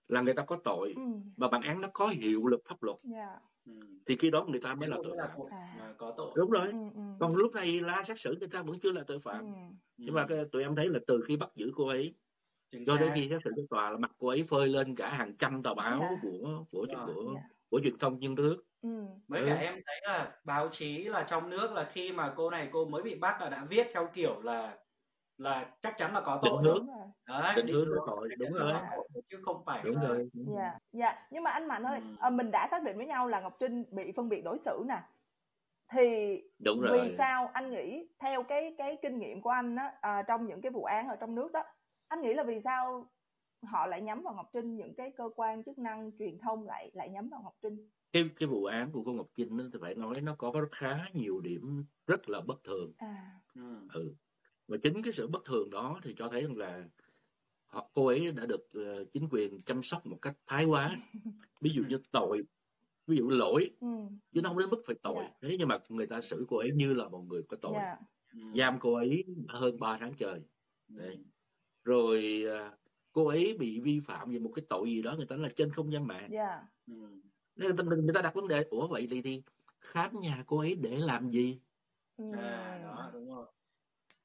là 0.08 0.20
người 0.20 0.34
ta 0.34 0.42
có 0.44 0.56
tội 0.64 0.92
ừ 0.96 1.02
và 1.36 1.48
bản 1.48 1.62
án 1.62 1.80
nó 1.80 1.88
có 1.92 2.08
hiệu 2.08 2.46
lực 2.46 2.60
pháp 2.68 2.82
luật 2.82 2.96
dạ 3.02 3.38
Ừ. 3.66 3.72
thì 4.06 4.16
khi 4.16 4.30
đó 4.30 4.44
người 4.48 4.60
ta 4.60 4.74
mới 4.74 4.88
là 4.88 4.96
tội 5.04 5.16
phạm 5.18 5.38
À. 5.50 5.94
có 5.98 6.14
tội. 6.16 6.32
đúng 6.36 6.50
rồi 6.50 6.68
ừ 6.68 6.78
ừ 6.94 7.00
còn 7.20 7.34
lúc 7.36 7.52
này 7.52 7.80
la 7.80 8.02
xét 8.02 8.18
xử 8.20 8.34
người 8.40 8.48
ta 8.48 8.62
vẫn 8.62 8.80
chưa 8.80 8.92
là 8.92 9.04
tội 9.06 9.18
phạm 9.18 9.44
ừ 9.44 9.50
nhưng 9.96 10.14
mà 10.14 10.26
cái- 10.28 10.44
tụi 10.52 10.62
em 10.62 10.76
thấy 10.76 10.88
là 10.88 10.98
từ 11.06 11.22
khi 11.26 11.36
bắt 11.36 11.50
giữ 11.54 11.72
cô 11.76 11.86
ấy 11.88 12.14
Chính 12.70 12.84
cho 12.84 12.96
đến 12.96 13.08
xác. 13.08 13.14
khi 13.14 13.28
xét 13.30 13.40
xử 13.44 13.50
trong 13.56 13.66
tòa 13.70 13.90
là 13.90 13.96
mặt 13.98 14.12
cô 14.18 14.28
ấy 14.28 14.42
phơi 14.42 14.68
lên 14.68 14.94
cả 14.94 15.10
hàng 15.10 15.36
trăm 15.36 15.62
tờ 15.62 15.74
báo 15.74 15.98
Dạ. 16.00 16.08
của 16.22 16.64
của 16.70 16.86
của, 17.06 17.34
dạ 17.34 17.48
của 17.70 17.80
truyền 17.84 17.98
thông 17.98 18.18
nhân 18.18 18.34
nước 18.34 18.64
ừ 18.84 18.88
Với 19.28 19.40
Ừ. 19.42 19.46
cả 19.48 19.54
em 19.56 19.74
thấy 19.86 19.96
là 20.02 20.40
báo 20.44 20.68
chí 20.72 21.04
là 21.04 21.24
trong 21.28 21.50
nước 21.50 21.72
là 21.72 21.84
khi 21.92 22.12
mà 22.12 22.34
cô 22.36 22.50
này 22.50 22.68
cô 22.72 22.84
mới 22.86 23.02
bị 23.02 23.18
bắt 23.20 23.40
là 23.40 23.50
đã 23.50 23.64
viết 23.70 23.86
theo 23.94 24.08
kiểu 24.14 24.40
là 24.42 24.78
là 25.38 25.76
chắc 25.82 25.94
chắn 25.98 26.14
là 26.14 26.20
có 26.26 26.40
Định 26.40 26.52
tội 26.52 26.62
hướng. 26.64 26.74
rồi. 26.74 26.74
đúng 26.76 26.86
rồi 26.86 27.06
Đấy, 27.28 27.56
định 27.56 27.66
hướng 27.68 27.86
hướng 27.86 28.04
có 28.06 28.06
tội 28.06 28.28
chắc 28.30 28.36
đúng 28.38 28.54
chắn 28.54 28.54
là 28.54 28.64
rồi 28.64 28.74
có 28.74 28.80
tội, 29.14 29.22
chứ 29.30 29.42
không 29.44 29.64
phải 29.66 29.84
đúng 29.84 30.00
là 30.02 30.02
rồi 30.02 30.30
dạ 30.32 30.78
dạ 30.92 31.28
nhưng 31.30 31.42
mà 31.44 31.50
anh 31.50 31.68
mạnh 31.68 31.82
ơi 31.84 32.00
Ừ. 32.00 32.16
ờ, 32.16 32.30
mình 32.30 32.50
đã 32.50 32.68
xác 32.70 32.82
định 32.84 32.96
với 32.96 33.06
nhau 33.06 33.28
là 33.28 33.40
ngọc 33.40 33.56
trinh 33.60 33.84
bị 33.90 34.12
phân 34.16 34.28
biệt 34.28 34.42
đối 34.44 34.58
xử 34.58 34.84
nè 34.88 35.02
thì 35.92 36.38
đúng 36.58 36.80
vì 36.84 37.10
rồi 37.10 37.14
sao 37.18 37.46
anh 37.54 37.70
nghĩ 37.70 38.08
theo 38.20 38.42
cái 38.42 38.74
cái 38.78 38.98
kinh 39.02 39.18
nghiệm 39.18 39.42
của 39.42 39.50
anh 39.50 39.76
á 39.76 39.98
à, 40.00 40.22
trong 40.28 40.46
những 40.46 40.60
cái 40.62 40.72
vụ 40.72 40.84
án 40.84 41.08
ở 41.08 41.16
trong 41.16 41.34
nước 41.34 41.52
đó 41.52 41.64
anh 42.08 42.20
nghĩ 42.22 42.34
là 42.34 42.42
vì 42.44 42.60
sao 42.64 43.12
họ 43.64 43.86
lại 43.86 44.00
nhắm 44.02 44.22
vào 44.22 44.34
ngọc 44.34 44.50
trinh 44.52 44.76
những 44.76 44.94
cái 44.94 45.12
cơ 45.16 45.30
quan 45.36 45.64
chức 45.64 45.78
năng 45.78 46.10
truyền 46.18 46.38
thông 46.38 46.66
lại 46.66 46.90
lại 46.94 47.08
nhắm 47.10 47.28
vào 47.28 47.42
ngọc 47.42 47.54
trinh 47.62 47.90
cái 48.12 48.30
cái 48.36 48.46
vụ 48.48 48.64
án 48.64 48.92
của 48.92 49.02
cô 49.04 49.12
Ngọc 49.12 49.26
Trinh 49.36 49.58
thì 49.72 49.78
phải 49.82 49.94
nói 49.94 50.20
nó 50.20 50.34
có 50.38 50.52
khá 50.70 51.04
nhiều 51.14 51.40
điểm 51.40 51.84
rất 52.06 52.28
là 52.28 52.40
bất 52.40 52.64
thường 52.64 52.92
à 52.98 53.40
ừ. 53.54 53.88
ừ 53.92 54.14
và 54.68 54.76
chính 54.82 55.02
cái 55.02 55.12
sự 55.12 55.26
bất 55.28 55.44
thường 55.44 55.70
đó 55.70 56.00
thì 56.02 56.14
cho 56.18 56.28
thấy 56.28 56.42
rằng 56.42 56.56
là 56.56 56.84
họ 57.66 57.90
cô 57.94 58.06
ấy 58.06 58.32
đã 58.36 58.46
được 58.46 58.68
ờ, 58.72 59.04
chính 59.12 59.28
quyền 59.30 59.58
chăm 59.60 59.82
sóc 59.82 60.06
một 60.06 60.18
cách 60.22 60.36
thái 60.46 60.64
quá 60.64 60.96
ví 61.60 61.70
dụ 61.74 61.82
như 61.88 61.98
tội 62.12 62.42
ví 63.06 63.16
dụ 63.16 63.28
lỗi 63.28 63.70
ừ 63.80 63.88
chứ 64.32 64.40
nó 64.42 64.48
không 64.48 64.58
đến 64.58 64.70
mức 64.70 64.82
phải 64.86 64.96
tội 65.02 65.16
Dạ. 65.18 65.30
thế 65.42 65.56
nhưng 65.58 65.68
mà 65.68 65.78
người 65.88 66.06
ta 66.06 66.20
xử 66.20 66.46
cô 66.48 66.56
ấy 66.56 66.70
như 66.74 66.94
là 66.94 67.08
một 67.08 67.24
người 67.28 67.42
có 67.42 67.56
tội 67.56 67.72
dạ 67.74 67.96
Ừ. 68.34 68.40
giam 68.58 68.78
cô 68.80 68.94
ấy 68.94 69.24
hơn 69.48 69.80
3 69.80 69.96
tháng 69.98 70.14
trời 70.18 70.40
Ừ. 70.88 70.94
Đấy. 70.98 71.18
rồi 71.84 72.44
à, 72.50 72.72
cô 73.14 73.26
ấy 73.26 73.56
bị 73.58 73.80
vi 73.80 74.00
phạm 74.00 74.30
về 74.30 74.38
một 74.38 74.50
cái 74.54 74.64
tội 74.68 74.90
gì 74.90 75.02
đó 75.02 75.14
người 75.16 75.26
ta 75.26 75.36
nói 75.36 75.42
là 75.42 75.52
trên 75.56 75.72
không 75.72 75.92
gian 75.92 76.06
mạng 76.06 76.28
dạ 76.32 76.62
Ừ. 76.86 76.94
nên 77.56 77.68
người 77.68 77.76
ta, 77.78 77.82
người 77.84 78.14
ta 78.14 78.22
đặt 78.22 78.34
vấn 78.34 78.48
đề 78.48 78.62
ủa 78.70 78.86
vậy 78.86 79.06
thì, 79.10 79.22
thì 79.22 79.42
khám 79.80 80.20
nhà 80.20 80.44
cô 80.46 80.58
ấy 80.58 80.74
để 80.74 80.96
làm 80.98 81.30
gì 81.30 81.60
ừ. 82.16 82.24
À, 82.36 82.80
đó 82.82 83.10
đúng 83.12 83.28
rồi. 83.34 83.46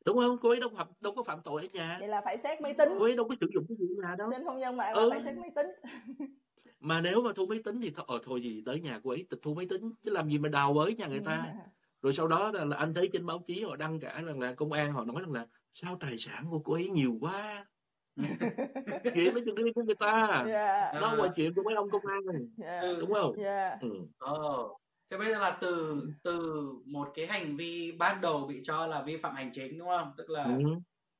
đúng 0.05 0.17
không 0.17 0.37
cô 0.41 0.49
ấy 0.49 0.59
đâu 0.59 0.69
phạm 0.69 0.87
đâu 1.01 1.13
có 1.15 1.23
phạm 1.23 1.39
tội 1.43 1.61
ở 1.61 1.67
nhà 1.73 1.97
vậy 1.99 2.07
là 2.09 2.21
phải 2.25 2.37
xét 2.37 2.61
máy 2.61 2.73
tính 2.77 2.89
cô 2.99 3.03
ấy 3.03 3.15
đâu 3.15 3.27
có 3.29 3.35
sử 3.39 3.47
dụng 3.53 3.65
cái 3.69 3.75
gì 3.77 3.85
nhà 4.03 4.15
đâu 4.17 4.29
trên 4.31 4.43
không 4.45 4.61
gian 4.61 4.77
mạng 4.77 4.93
Ừ. 4.95 5.09
là 5.09 5.15
phải 5.15 5.21
xét 5.25 5.37
máy 5.37 5.51
tính 5.55 5.67
mà 6.79 7.01
nếu 7.01 7.21
mà 7.21 7.31
thu 7.35 7.45
máy 7.45 7.59
tính 7.63 7.81
thì 7.81 7.89
thôi, 7.95 8.05
ờ, 8.07 8.19
thôi 8.23 8.41
gì 8.41 8.63
tới 8.65 8.79
nhà 8.81 8.99
cô 9.03 9.09
ấy 9.09 9.25
tịch 9.29 9.39
thu 9.41 9.53
máy 9.53 9.65
tính 9.69 9.93
chứ 10.03 10.11
làm 10.11 10.29
gì 10.29 10.39
mà 10.39 10.49
đào 10.49 10.73
bới 10.73 10.95
nhà 10.95 11.07
người 11.07 11.21
ta 11.25 11.53
Ừ. 11.57 11.61
rồi 12.01 12.13
sau 12.13 12.27
đó 12.27 12.51
là, 12.51 12.65
là 12.65 12.77
anh 12.77 12.93
thấy 12.93 13.09
trên 13.13 13.25
báo 13.25 13.43
chí 13.47 13.63
họ 13.63 13.75
đăng 13.75 13.99
cả 13.99 14.21
rằng 14.21 14.39
là 14.39 14.53
công 14.53 14.71
an 14.71 14.93
họ 14.93 15.05
nói 15.05 15.21
rằng 15.21 15.31
là 15.31 15.47
sao 15.73 15.97
tài 15.99 16.17
sản 16.17 16.45
của 16.49 16.59
cô 16.59 16.73
ấy 16.73 16.89
nhiều 16.89 17.17
quá 17.21 17.65
chuyện 19.13 19.33
nó 19.35 19.41
chuyện 19.45 19.55
riêng 19.55 19.73
của 19.73 19.83
người 19.83 19.95
ta 19.95 20.45
dạ 20.47 20.91
đâu 21.01 21.15
là 21.15 21.27
chuyện 21.35 21.53
của 21.53 21.63
mấy 21.63 21.73
ông 21.75 21.89
công 21.89 22.05
an 22.05 22.19
dạ 22.57 22.79
Ừ. 22.81 22.97
đúng 23.01 23.13
không 23.13 23.33
dạ 23.37 23.77
ừ. 23.81 23.89
Ờ. 24.19 24.33
Thế 25.09 25.17
bây 25.17 25.31
giờ 25.31 25.39
là 25.39 25.57
từ 25.61 26.03
từ 26.23 26.63
một 26.85 27.11
cái 27.15 27.27
hành 27.27 27.57
vi 27.57 27.91
ban 27.91 28.21
đầu 28.21 28.47
bị 28.47 28.61
cho 28.65 28.87
là 28.87 29.01
vi 29.01 29.17
phạm 29.17 29.35
hành 29.35 29.51
chính 29.53 29.77
đúng 29.79 29.87
không? 29.87 30.13
Tức 30.17 30.29
là 30.29 30.43
Ừ. 30.43 30.59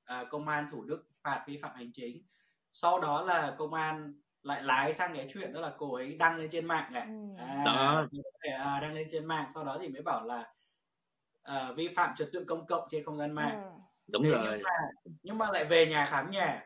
à, 0.05 0.23
công 0.29 0.47
an 0.47 0.67
Thủ 0.71 0.83
Đức 0.83 1.07
phạt 1.23 1.43
vi 1.47 1.59
phạm 1.61 1.71
hành 1.75 1.91
chính. 1.93 2.23
Sau 2.71 2.99
đó 3.01 3.21
là 3.23 3.55
công 3.57 3.73
an 3.73 4.13
lại 4.43 4.63
lái 4.63 4.93
sang 4.93 5.15
cái 5.15 5.27
chuyện 5.33 5.53
đó 5.53 5.61
là 5.61 5.73
cô 5.77 5.93
ấy 5.95 6.15
đăng 6.17 6.37
lên 6.37 6.49
trên 6.49 6.65
mạng 6.65 6.93
này. 6.93 7.07
Ừ. 7.07 7.35
À, 7.37 7.63
Đó. 7.65 8.07
à, 8.57 8.79
đăng 8.81 8.93
lên 8.93 9.07
trên 9.11 9.25
mạng 9.25 9.47
sau 9.53 9.63
đó 9.63 9.77
thì 9.81 9.87
mới 9.87 10.01
bảo 10.01 10.25
là 10.25 10.53
à, 11.43 11.71
vi 11.75 11.87
phạm 11.87 12.15
trật 12.15 12.29
tự 12.33 12.43
công 12.47 12.65
cộng 12.67 12.87
trên 12.91 13.03
không 13.03 13.17
gian 13.17 13.31
mạng. 13.31 13.61
Ừ. 13.63 13.69
đúng 14.07 14.23
Thế 14.23 14.29
rồi 14.31 14.41
nhưng 14.57 14.63
mà 14.63 14.71
nhưng 15.23 15.37
mà 15.37 15.51
lại 15.51 15.65
về 15.65 15.85
nhà 15.85 16.05
khám 16.05 16.31
nhà. 16.31 16.65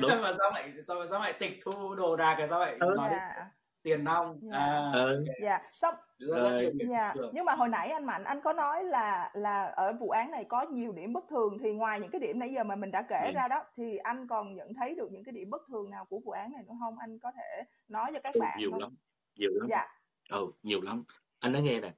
Đúng. 0.00 0.10
mà 0.22 0.32
sao 0.38 0.50
lại 0.50 0.72
sao, 0.86 1.06
sao 1.06 1.20
lại 1.20 1.32
tịch 1.40 1.58
thu 1.64 1.94
đồ 1.94 2.16
đạc 2.16 2.34
cái 2.38 2.48
sao 2.48 2.60
lại 2.60 2.76
Ừ. 2.80 2.94
nói 2.96 3.10
đến 3.10 3.18
dạ 3.18 3.50
tiền 3.82 4.04
nong. 4.04 4.38
Dạ. 4.42 4.58
À, 4.58 4.90
Ừ. 4.92 5.24
dạ 5.42 5.60
xong 5.72 5.94
Rồi. 6.18 6.72
Dạ, 6.90 7.12
thường. 7.14 7.30
nhưng 7.34 7.44
mà 7.44 7.54
hồi 7.54 7.68
nãy 7.68 7.88
anh 7.90 8.04
Mạnh 8.06 8.24
anh 8.24 8.40
có 8.40 8.52
nói 8.52 8.84
là 8.84 9.30
là 9.34 9.64
ở 9.64 9.92
vụ 9.92 10.08
án 10.10 10.30
này 10.30 10.44
có 10.44 10.62
nhiều 10.62 10.92
điểm 10.92 11.12
bất 11.12 11.24
thường 11.30 11.58
thì 11.62 11.72
ngoài 11.72 12.00
những 12.00 12.10
cái 12.10 12.20
điểm 12.20 12.38
nãy 12.38 12.52
giờ 12.54 12.64
mà 12.64 12.76
mình 12.76 12.90
đã 12.90 13.02
kể 13.08 13.22
Ừ. 13.26 13.32
ra 13.34 13.48
đó 13.48 13.64
thì 13.76 13.96
anh 13.96 14.28
còn 14.28 14.54
nhận 14.54 14.74
thấy 14.74 14.94
được 14.94 15.12
những 15.12 15.24
cái 15.24 15.32
điểm 15.32 15.50
bất 15.50 15.62
thường 15.68 15.90
nào 15.90 16.04
của 16.04 16.18
vụ 16.24 16.30
án 16.32 16.52
này 16.52 16.62
nữa 16.68 16.74
không? 16.80 16.98
Anh 16.98 17.18
có 17.18 17.32
thể 17.36 17.62
nói 17.88 18.10
cho 18.14 18.20
các 18.22 18.34
Ừ, 18.34 18.40
bạn 18.40 18.58
nhiều 18.58 18.70
không? 18.70 18.80
lắm 18.80 18.94
nhiều 19.36 19.50
lắm 19.54 19.66
Dạ, 19.70 19.86
ừ 20.30 20.46
nhiều 20.62 20.80
lắm 20.80 21.04
anh 21.38 21.52
nói 21.52 21.62
nghe 21.62 21.80
nè 21.80 21.92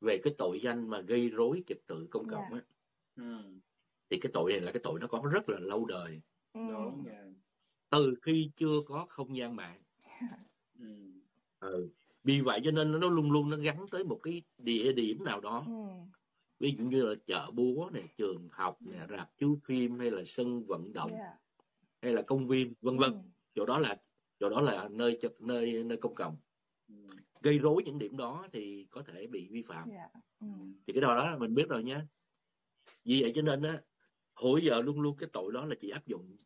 về 0.00 0.18
cái 0.24 0.34
tội 0.38 0.60
danh 0.62 0.88
mà 0.90 1.00
gây 1.00 1.28
rối 1.28 1.62
trật 1.66 1.78
tự 1.86 2.06
công 2.10 2.28
cộng 2.28 2.44
Dạ. 2.50 2.56
á 2.56 2.60
Ừ. 3.16 3.38
thì 4.10 4.18
cái 4.20 4.30
tội 4.34 4.52
này 4.52 4.60
là 4.60 4.72
cái 4.72 4.80
tội 4.82 5.00
nó 5.00 5.06
có 5.06 5.22
rất 5.32 5.48
là 5.48 5.58
lâu 5.60 5.84
đời 5.84 6.22
Đúng 6.54 7.04
nha. 7.04 7.24
từ 7.90 8.14
khi 8.22 8.50
chưa 8.56 8.80
có 8.86 9.06
không 9.08 9.36
gian 9.36 9.56
mạng. 9.56 9.80
Ừ. 10.78 10.96
ừ. 11.60 11.88
vì 12.24 12.40
vậy 12.40 12.60
cho 12.64 12.70
nên 12.70 12.92
nó 13.00 13.08
luôn 13.10 13.30
luôn 13.30 13.50
nó 13.50 13.56
gắn 13.56 13.86
tới 13.90 14.04
một 14.04 14.20
cái 14.22 14.42
địa 14.58 14.92
điểm 14.92 15.24
nào 15.24 15.40
đó. 15.40 15.64
Ừ, 15.66 15.72
ví 16.58 16.74
dụ 16.78 16.84
như 16.84 17.02
là 17.06 17.14
chợ 17.26 17.50
búa 17.50 17.90
này 17.92 18.02
trường 18.16 18.48
học 18.52 18.78
này 18.82 19.06
rạp 19.10 19.36
chiếu 19.38 19.58
phim 19.64 19.98
hay 19.98 20.10
là 20.10 20.22
sân 20.26 20.66
vận 20.66 20.92
động 20.92 21.10
dạ, 21.12 21.38
hay 22.02 22.12
là 22.12 22.22
công 22.22 22.48
viên 22.48 22.74
vân 22.80 22.98
vân. 22.98 23.12
Ừ, 23.12 23.18
chỗ 23.54 23.66
đó 23.66 23.78
là 23.78 23.96
chỗ 24.40 24.48
đó 24.50 24.60
là 24.60 24.88
nơi 24.88 25.18
chật- 25.20 25.46
nơi 25.46 25.84
nơi 25.84 25.96
công 25.98 26.14
cộng. 26.14 26.36
Ừ. 26.88 26.94
gây 27.42 27.58
rối 27.58 27.82
những 27.84 27.98
điểm 27.98 28.16
đó 28.16 28.46
thì 28.52 28.86
có 28.90 29.02
thể 29.02 29.26
bị 29.26 29.48
vi 29.50 29.62
phạm. 29.62 29.88
Dạ, 29.90 30.08
ừ, 30.40 30.46
thì 30.86 30.92
cái 30.92 31.00
đó 31.00 31.16
đó 31.16 31.38
mình 31.38 31.54
biết 31.54 31.68
rồi 31.68 31.82
nhé 31.84 32.00
vì 33.04 33.22
vậy 33.22 33.32
cho 33.34 33.42
nên 33.42 33.62
á 33.62 33.80
hồi 34.34 34.60
giờ 34.64 34.80
luôn 34.80 35.00
luôn 35.00 35.16
cái 35.16 35.28
tội 35.32 35.52
đó 35.52 35.64
là 35.64 35.74
chỉ 35.80 35.90
áp 35.90 36.06
dụng 36.06 36.36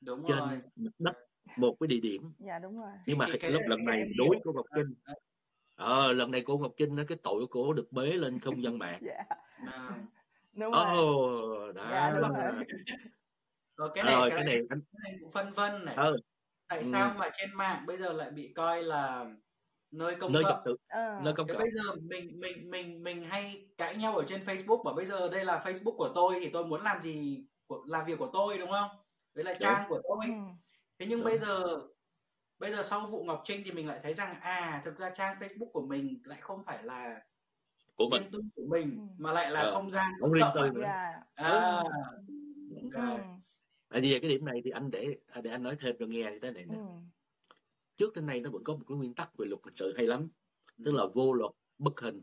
Đúng 0.00 0.24
trên 0.28 0.38
rồi. 0.38 0.48
mặt 0.76 0.90
đất 0.98 1.16
một 1.56 1.76
cái 1.80 1.86
địa 1.86 2.00
điểm. 2.00 2.32
Dạ 2.38 2.58
đúng 2.58 2.80
rồi. 2.80 2.90
nhưng 3.06 3.18
mà 3.18 3.26
Thì 3.32 3.38
cái- 3.38 3.50
lúc 3.50 3.60
cái- 3.62 3.68
lần 3.70 3.78
cái 3.78 3.86
này 3.86 3.98
em 3.98 4.08
đối 4.18 4.36
của 4.44 4.52
Ngọc 4.52 4.66
Trinh. 4.76 4.94
ờ 5.76 6.12
lần 6.12 6.30
này 6.30 6.42
cô 6.46 6.58
Ngọc 6.58 6.72
Trinh 6.76 6.96
á 6.96 7.04
cái 7.08 7.18
tội 7.22 7.40
của 7.40 7.46
cô 7.46 7.72
được 7.72 7.92
bế 7.92 8.12
lên 8.12 8.38
không 8.40 8.62
gian 8.62 8.78
mạng. 8.78 9.00
Dạ, 9.06 9.24
À, 9.72 9.98
đúng 10.52 10.72
rồi. 10.72 10.84
Ồ, 10.96 11.72
dạ 11.76 12.10
đó. 12.10 12.18
đúng 12.20 12.30
rồi. 12.34 12.64
rồi. 13.76 13.90
Cái 13.94 14.04
này 14.04 14.14
Rồi, 14.14 14.30
cái, 14.30 14.38
cái 14.38 14.44
này 14.44 14.54
này 14.56 14.66
anh 14.70 14.80
cái 14.92 15.00
này 15.04 15.16
cũng 15.20 15.30
phân 15.30 15.52
vân 15.52 15.84
này. 15.84 15.94
Ừ, 15.96 16.16
tại 16.68 16.78
ừ, 16.78 16.84
sao 16.92 17.14
mà 17.18 17.30
trên 17.38 17.50
mạng 17.56 17.84
bây 17.86 17.96
giờ 17.98 18.12
lại 18.12 18.30
bị 18.30 18.52
coi 18.52 18.82
là 18.82 19.26
nơi 19.94 20.14
công 20.20 20.32
nơi 20.32 20.42
cộng 20.42 20.52
trật 20.52 20.62
tự, 20.64 20.76
ờ 20.88 21.20
nơi 21.24 21.32
công 21.34 21.46
Thế 21.46 21.54
cộng. 21.54 21.62
bây 21.62 21.70
giờ 21.74 21.94
mình 22.02 22.40
mình 22.40 22.70
mình 22.70 23.02
mình 23.02 23.24
hay 23.24 23.68
cãi 23.78 23.96
nhau 23.96 24.16
ở 24.16 24.24
trên 24.28 24.44
Facebook 24.44 24.82
và 24.82 24.92
bây 24.92 25.06
giờ 25.06 25.28
đây 25.28 25.44
là 25.44 25.62
Facebook 25.64 25.96
của 25.96 26.12
tôi 26.14 26.34
thì 26.40 26.48
tôi 26.52 26.66
muốn 26.66 26.82
làm 26.82 27.02
gì 27.02 27.44
của 27.66 27.84
làm 27.88 28.06
việc 28.06 28.18
của 28.18 28.30
tôi 28.32 28.58
đúng 28.58 28.70
không? 28.70 28.90
Đấy 29.34 29.44
là 29.44 29.52
Đúng, 29.52 29.60
trang 29.60 29.84
của 29.88 30.00
tôi. 30.08 30.26
ừ. 30.26 30.32
Thế 30.98 31.06
nhưng 31.08 31.24
bây 31.24 31.38
đúng, 31.38 31.46
giờ 31.48 31.80
bây 32.58 32.72
giờ 32.72 32.82
sau 32.82 33.06
vụ 33.06 33.24
Ngọc 33.24 33.42
Trinh 33.44 33.62
thì 33.64 33.72
mình 33.72 33.88
lại 33.88 34.00
thấy 34.02 34.14
rằng 34.14 34.40
à 34.40 34.82
thực 34.84 34.98
ra 34.98 35.10
trang 35.10 35.36
Facebook 35.40 35.70
của 35.72 35.86
mình 35.86 36.20
lại 36.24 36.38
không 36.40 36.64
phải 36.64 36.82
là 36.82 37.20
của 37.94 38.08
mình. 38.12 38.22
tư 38.32 38.40
của 38.56 38.62
ừ. 38.62 38.68
mình 38.70 39.08
mà 39.18 39.32
lại 39.32 39.50
là 39.50 39.60
Ờ, 39.60 39.72
không 39.74 39.90
gian 39.90 40.12
không 40.20 40.30
công 40.30 40.32
riêng 40.32 40.44
cộng 40.54 40.54
tư 40.54 40.60
à. 40.62 40.72
nữa. 40.74 40.80
dạ 40.82 41.22
À, 41.34 41.82
ừ. 42.28 43.00
ok. 43.00 43.18
Tại 43.88 44.00
vì 44.00 44.18
cái 44.20 44.30
điểm 44.30 44.44
này 44.44 44.60
thì 44.64 44.70
anh 44.70 44.90
để 44.90 45.16
à, 45.26 45.40
để 45.44 45.50
anh 45.50 45.62
nói 45.62 45.76
thêm 45.80 45.96
cho 45.98 46.06
nghe 46.06 46.38
thế 46.42 46.50
này 46.50 46.64
ừ. 46.68 46.74
Trước 47.96 48.14
đến 48.14 48.26
nay 48.26 48.40
nó 48.40 48.50
vẫn 48.50 48.64
có 48.64 48.72
một 48.76 48.82
cái 48.88 48.96
nguyên 48.98 49.14
tắc 49.14 49.36
về 49.38 49.46
luật 49.46 49.60
hình 49.64 49.74
sự 49.74 49.94
hay 49.96 50.06
lắm, 50.06 50.28
tức 50.84 50.90
Ừ. 50.92 50.96
là 50.98 51.04
vô 51.14 51.32
luật 51.32 51.52
bất 51.78 52.00
hình, 52.00 52.22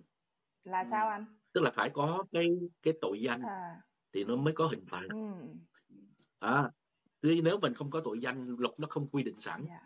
là 0.64 0.80
Ừ. 0.80 0.88
sao 0.92 1.10
anh 1.10 1.26
tức 1.54 1.62
là 1.62 1.72
phải 1.72 1.90
có 1.90 2.24
cái 2.32 2.60
cái 2.82 2.94
tội 3.02 3.22
danh 3.22 3.42
à 3.42 3.82
thì 4.14 4.24
nó 4.24 4.36
mới 4.36 4.54
có 4.54 4.68
hình 4.68 4.86
phạt. 4.86 5.04
ừ. 5.10 5.18
À, 6.40 6.72
nếu 7.22 7.60
mình 7.60 7.74
không 7.74 7.90
có 7.92 8.02
tội 8.02 8.20
danh, 8.20 8.56
luật 8.60 8.80
nó 8.80 8.88
không 8.90 9.08
quy 9.10 9.24
định 9.24 9.40
sẵn 9.40 9.66
dạ 9.68 9.80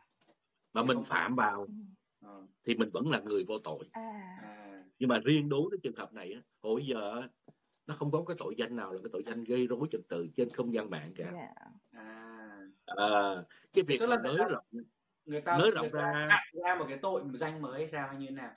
mà 0.74 0.82
Thì 0.82 0.88
mình 0.88 1.04
phạm 1.06 1.36
vào 1.36 1.66
ừ. 1.66 1.74
Ờ, 2.22 2.48
thì 2.64 2.76
mình 2.76 2.90
vẫn 2.94 3.10
là 3.10 3.20
người 3.20 3.44
vô 3.48 3.60
tội. 3.60 3.90
à 3.92 4.38
à, 4.42 4.84
Nhưng 5.00 5.10
mà 5.10 5.20
riêng 5.20 5.50
đối 5.50 5.70
với 5.70 5.80
trường 5.84 5.96
hợp 5.96 6.14
này 6.14 6.34
á, 6.34 6.42
hồi 6.62 6.86
giờ 6.86 7.28
nó 7.88 7.96
không 7.96 8.12
có 8.12 8.24
cái 8.28 8.36
tội 8.40 8.56
danh 8.58 8.76
nào 8.76 8.94
là 8.94 9.00
cái 9.04 9.10
tội 9.14 9.24
danh 9.26 9.44
gây 9.44 9.68
rối 9.68 9.88
trật 9.92 10.02
tự 10.10 10.28
trên 10.36 10.50
không 10.50 10.74
gian 10.74 10.90
mạng 10.90 11.14
cả. 11.16 11.32
dạ 11.34 11.54
à. 11.92 12.68
À, 12.86 13.44
cái 13.74 13.84
việc 13.84 13.98
Tức 14.00 14.06
là 14.06 14.18
người 14.24 14.36
nới 14.38 14.46
người 15.26 15.42
ta 15.42 15.58
nới 15.58 15.72
người 15.72 15.76
rộng 15.76 15.90
ta 15.94 16.00
ra 16.02 16.28
tạo 16.30 16.42
ra 16.64 16.76
một 16.80 16.86
cái 16.90 16.98
tội 16.98 17.24
một 17.24 17.32
danh 17.34 17.62
mới 17.62 17.80
hay 17.80 17.88
sao 17.88 18.08
hay 18.08 18.18
như 18.18 18.26
thế 18.28 18.32
nào? 18.36 18.52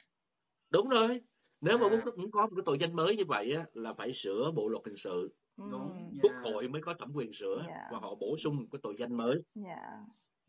đúng 0.70 0.88
rồi 0.88 1.20
nếu 1.60 1.78
mà 1.78 1.86
À. 1.86 1.88
muốn 1.90 2.00
muốn 2.16 2.30
có 2.30 2.42
một 2.46 2.52
cái 2.56 2.62
tội 2.66 2.78
danh 2.78 2.96
mới 2.96 3.16
như 3.16 3.24
vậy 3.28 3.52
á, 3.54 3.64
là 3.72 3.92
phải 3.94 4.12
sửa 4.12 4.50
bộ 4.54 4.68
luật 4.68 4.82
hình 4.86 4.96
sự. 4.96 5.34
Đúng. 5.56 6.10
quốc 6.22 6.32
nha. 6.32 6.40
hội 6.52 6.68
mới 6.68 6.82
có 6.82 6.94
thẩm 6.94 7.12
quyền 7.14 7.32
sửa 7.32 7.64
Dạ. 7.68 7.88
và 7.92 7.98
họ 7.98 8.14
bổ 8.14 8.36
sung 8.38 8.56
một 8.56 8.64
cái 8.72 8.78
tội 8.82 8.94
danh 8.98 9.16
mới 9.16 9.42
dạ 9.54 10.00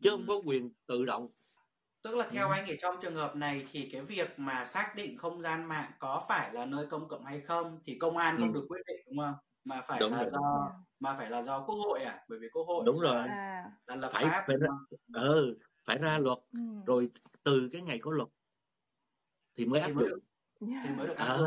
chứ 0.02 0.10
không 0.10 0.24
có 0.28 0.34
quyền 0.44 0.72
tự 0.86 1.04
động 1.04 1.28
Tức 2.02 2.14
là 2.16 2.28
theo 2.30 2.48
Ừ. 2.48 2.52
anh 2.52 2.64
thì 2.68 2.76
trong 2.80 2.96
trường 3.02 3.14
hợp 3.14 3.36
này 3.36 3.66
thì 3.72 3.88
cái 3.92 4.00
việc 4.02 4.28
mà 4.38 4.64
xác 4.64 4.92
định 4.96 5.18
không 5.18 5.40
gian 5.42 5.64
mạng 5.68 5.92
có 5.98 6.24
phải 6.28 6.52
là 6.54 6.66
nơi 6.66 6.86
công 6.86 7.08
cộng 7.08 7.24
hay 7.24 7.40
không 7.40 7.80
thì 7.84 7.98
công 7.98 8.16
an 8.16 8.36
Ừ. 8.36 8.40
không 8.40 8.52
được 8.52 8.66
quyết 8.68 8.80
định 8.86 8.96
đúng 9.06 9.18
không? 9.18 9.34
Mà 9.64 9.84
phải 9.88 10.00
Đúng 10.00 10.12
là 10.12 10.18
rồi. 10.18 10.28
do 10.32 10.38
Dạ. 10.42 10.78
mà 11.00 11.14
phải 11.18 11.30
là 11.30 11.42
do 11.42 11.64
quốc 11.66 11.76
hội 11.84 12.00
à? 12.02 12.24
Bởi 12.28 12.38
vì 12.38 12.48
quốc 12.52 12.64
hội 12.66 12.82
Đúng 12.86 13.00
là, 13.00 13.12
rồi. 13.14 13.28
à 13.28 13.70
là 13.86 13.96
lập 13.96 14.10
Phải- 14.12 14.24
pháp 14.24 14.44
phải 14.46 14.56
ừ, 15.14 15.58
phải 15.84 15.98
ra 15.98 16.18
luật 16.18 16.38
ừ. 16.52 16.60
rồi 16.86 17.10
từ 17.42 17.68
cái 17.72 17.82
ngày 17.82 17.98
có 17.98 18.10
luật 18.10 18.28
thì 19.56 19.66
mới 19.66 19.80
áp 19.80 19.88
dụng 19.88 20.20
thì 20.60 20.90
mới 20.96 21.06
được 21.06 21.16
áp 21.16 21.24
à, 21.26 21.36
dụng. 21.36 21.46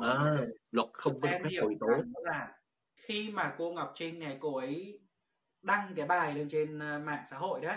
Ừ, 0.00 0.06
à, 0.06 0.14
ok. 0.14 0.48
luật 0.70 0.88
không 0.92 1.20
có 1.20 1.28
phép 1.28 1.40
tội 1.60 1.76
tố 1.80 1.86
là 2.24 2.58
khi 2.94 3.30
mà 3.30 3.54
cô 3.58 3.72
Ngọc 3.72 3.92
Trinh 3.94 4.18
này 4.18 4.38
cô 4.40 4.56
ấy 4.56 5.00
đăng 5.62 5.92
cái 5.96 6.06
bài 6.06 6.34
lên 6.34 6.48
trên 6.48 6.78
ờ, 6.78 6.98
mạng 6.98 7.24
xã 7.26 7.38
hội 7.38 7.60
đấy 7.60 7.76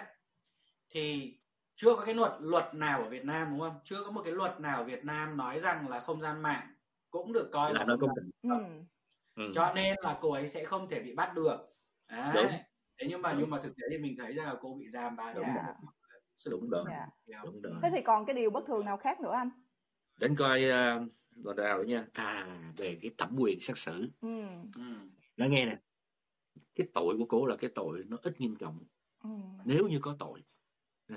thì 0.90 1.36
chưa 1.76 1.96
có 1.96 2.06
cái 2.06 2.16
luật 2.16 2.32
luật 2.40 2.74
nào 2.74 3.04
ở 3.04 3.10
Việt 3.10 3.26
Nam 3.26 3.48
đúng 3.52 3.60
không? 3.60 3.80
Chưa 3.84 4.04
có 4.04 4.12
một 4.12 4.22
cái 4.24 4.34
luật 4.34 4.60
nào 4.60 4.78
ở 4.78 4.84
Việt 4.84 5.06
Nam 5.06 5.38
nói 5.38 5.60
rằng 5.60 5.90
là 5.90 6.00
không 6.00 6.22
gian 6.22 6.42
mạng 6.42 6.74
cũng 7.10 7.34
được 7.34 7.50
coi 7.52 7.74
là 7.74 7.86
là 7.88 7.96
không 8.00 8.10
công 8.10 8.60
ừ. 8.60 8.66
ừ. 9.36 9.52
cho 9.56 9.74
nên 9.74 9.96
là 10.02 10.18
cô 10.22 10.32
ấy 10.32 10.48
sẽ 10.48 10.64
không 10.64 10.90
thể 10.90 11.00
bị 11.00 11.14
bắt 11.14 11.34
được. 11.36 11.58
Đấy. 12.08 12.32
Đúng. 12.34 12.52
Thế 13.00 13.08
nhưng 13.10 13.22
mà 13.22 13.32
Đúng. 13.32 13.40
nhưng 13.42 13.50
mà 13.50 13.60
thực 13.64 13.76
tế 13.76 13.84
thì 13.92 13.98
mình 13.98 14.16
thấy 14.18 14.34
rằng 14.34 14.46
là 14.48 14.56
cô 14.62 14.76
bị 14.76 14.90
giam 14.90 15.16
3 15.16 15.34
Đúng 15.34 15.44
năm. 15.44 15.56
rồi. 15.56 15.74
Đúng 16.52 16.70
rồi. 16.70 16.86
Dạ. 16.90 17.08
theo. 17.28 17.46
đúng 17.46 17.62
rồi 17.62 17.74
thế 17.82 17.90
thì 17.96 18.02
còn 18.06 18.26
cái 18.26 18.36
điều 18.36 18.50
bất 18.50 18.64
thường 18.68 18.86
nào 18.86 18.98
khác 18.98 19.22
nữa 19.22 19.32
anh 19.34 19.50
đến 20.20 20.36
coi 20.36 20.64
uh, 20.66 21.58
nào 21.58 21.78
nữa 21.78 21.84
nha 21.84 22.08
à 22.14 22.58
về 22.78 23.00
cái 23.02 23.12
thẩm 23.18 23.36
quyền 23.40 23.60
xét 23.60 23.78
xử 23.78 24.10
ừ. 24.22 24.42
Ừ. 24.76 24.82
nói 25.38 25.50
nghe 25.50 25.66
nè 25.66 25.80
cái 26.76 26.88
tội 26.94 27.18
của 27.18 27.26
cô 27.26 27.46
là 27.46 27.56
cái 27.56 27.70
tội 27.76 28.04
nó 28.08 28.18
ít 28.22 28.42
nghiêm 28.42 28.56
trọng 28.56 28.80
Ừ. 29.24 29.30
nếu 29.66 29.88
như 29.88 30.00
có 30.02 30.16
tội 30.20 30.44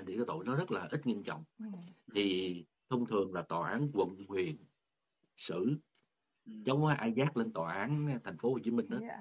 thì 0.07 0.17
cái 0.17 0.25
tội 0.27 0.45
nó 0.45 0.55
rất 0.55 0.71
là 0.71 0.87
ít 0.91 1.07
nghiêm 1.07 1.23
trọng 1.23 1.43
Ừ. 1.59 1.65
thì 2.15 2.65
thông 2.89 3.05
thường 3.05 3.33
là 3.33 3.41
tòa 3.41 3.69
án 3.69 3.89
quận 3.93 4.15
huyện 4.27 4.55
xử 5.37 5.75
Ừ. 6.45 6.51
chứ 6.65 6.71
không 6.71 6.81
có 6.81 6.93
ai 6.97 7.13
dắt 7.15 7.37
lên 7.37 7.53
tòa 7.53 7.73
án 7.73 8.19
thành 8.23 8.37
phố 8.37 8.51
Hồ 8.51 8.59
Chí 8.63 8.71
Minh 8.71 8.89
đó 8.89 8.97
dạ 9.01 9.17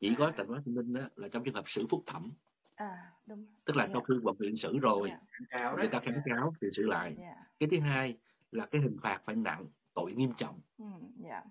chỉ 0.00 0.14
có 0.18 0.32
thành 0.36 0.46
phố 0.46 0.54
Hồ 0.54 0.60
Chí 0.64 0.70
Minh 0.70 0.92
đó 0.92 1.08
là 1.16 1.28
trong 1.28 1.44
trường 1.44 1.54
hợp 1.54 1.68
xử 1.68 1.86
phúc 1.86 2.02
thẩm. 2.06 2.32
À 2.74 3.12
đúng 3.26 3.46
tức 3.64 3.76
là 3.76 3.86
Dạ. 3.86 3.92
sau 3.92 4.02
khi 4.02 4.14
quận 4.22 4.36
huyện 4.38 4.56
xử 4.56 4.78
rồi 4.78 5.08
dạ. 5.08 5.20
Kháng 5.30 5.46
cáo 5.50 5.76
người 5.76 5.88
ta 5.88 6.00
kháng 6.00 6.20
cáo 6.24 6.52
thì 6.60 6.68
xử 6.72 6.86
lại. 6.86 7.14
Dạ. 7.18 7.34
Cái 7.58 7.68
thứ 7.68 7.80
hai 7.80 8.18
là 8.50 8.66
cái 8.66 8.80
hình 8.80 8.96
phạt 9.00 9.20
phải 9.24 9.36
nặng 9.36 9.66
tội 9.94 10.12
nghiêm 10.12 10.32
trọng. 10.36 10.60
Ừ. 10.78 10.84
dạ. 11.24 11.42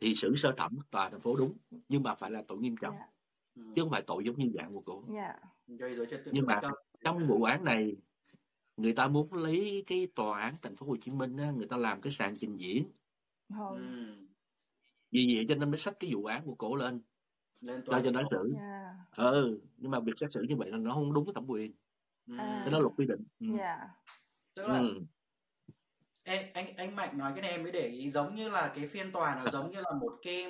Thì 0.00 0.14
xử 0.14 0.34
sơ 0.36 0.52
thẩm 0.56 0.78
tòa 0.90 1.10
thành 1.10 1.20
phố 1.20 1.36
đúng 1.36 1.56
nhưng 1.88 2.02
mà 2.02 2.14
phải 2.14 2.30
là 2.30 2.42
tội 2.48 2.58
nghiêm 2.58 2.76
trọng. 2.76 2.94
Dạ. 2.98 3.06
Ừ. 3.54 3.62
chứ 3.76 3.82
không 3.82 3.90
phải 3.90 4.02
tội 4.02 4.24
giống 4.24 4.38
như 4.38 4.50
dạng 4.54 4.74
của 4.84 5.02
dạ. 5.14 5.34
Trật 6.10 6.22
tự 6.24 6.30
Nhưng 6.34 6.46
mà 6.46 6.60
trong 7.04 7.26
vụ 7.26 7.42
án 7.42 7.64
này 7.64 7.96
người 8.76 8.92
ta 8.92 9.08
muốn 9.08 9.32
lấy 9.32 9.84
cái 9.86 10.08
tòa 10.14 10.40
án 10.40 10.54
thành 10.62 10.76
phố 10.76 10.86
Hồ 10.86 10.96
Chí 10.96 11.12
Minh 11.12 11.36
á, 11.36 11.50
người 11.50 11.66
ta 11.66 11.76
làm 11.76 12.00
cái 12.00 12.12
sàn 12.12 12.36
trình 12.36 12.56
diễn. 12.56 12.86
Ừ. 13.48 13.78
vì 15.10 15.32
vậy 15.34 15.44
cho 15.48 15.54
nên 15.54 15.70
mới 15.70 15.78
xách 15.78 16.00
cái 16.00 16.10
vụ 16.14 16.24
án 16.24 16.44
của 16.44 16.54
cổ 16.54 16.74
lên 16.74 17.02
Lên 17.62 17.82
cho 17.86 17.90
tòa 17.92 18.00
phố. 18.24 18.30
xử 18.30 18.54
dạ 18.56 18.94
ừ 19.16 19.60
nhưng 19.76 19.90
mà 19.90 20.00
việc 20.00 20.12
xét 20.16 20.32
xử 20.32 20.42
như 20.42 20.56
vậy 20.56 20.70
là 20.70 20.76
nó 20.78 20.94
không 20.94 21.12
đúng 21.12 21.26
cái 21.26 21.32
thẩm 21.34 21.46
quyền 21.46 21.72
Ừ. 22.26 22.34
À. 22.38 22.62
cái 22.64 22.72
đó 22.72 22.78
luật 22.80 22.92
quy 22.96 23.06
định 23.06 23.24
ừ. 23.40 23.46
dạ 23.58 23.78
Tức 24.54 24.68
là 24.68 24.78
Ừ. 24.78 25.00
Ê, 26.24 26.50
anh 26.54 26.76
anh 26.76 26.96
Mạnh 26.96 27.18
nói 27.18 27.32
cái 27.34 27.42
này 27.42 27.50
em 27.50 27.62
mới 27.62 27.72
để 27.72 27.86
ý 27.88 28.10
giống 28.10 28.34
như 28.34 28.48
là 28.48 28.72
cái 28.76 28.86
phiên 28.86 29.12
tòa 29.12 29.34
nó 29.44 29.50
giống 29.50 29.70
như 29.70 29.80
là 29.80 29.92
một 30.00 30.18
cái 30.22 30.46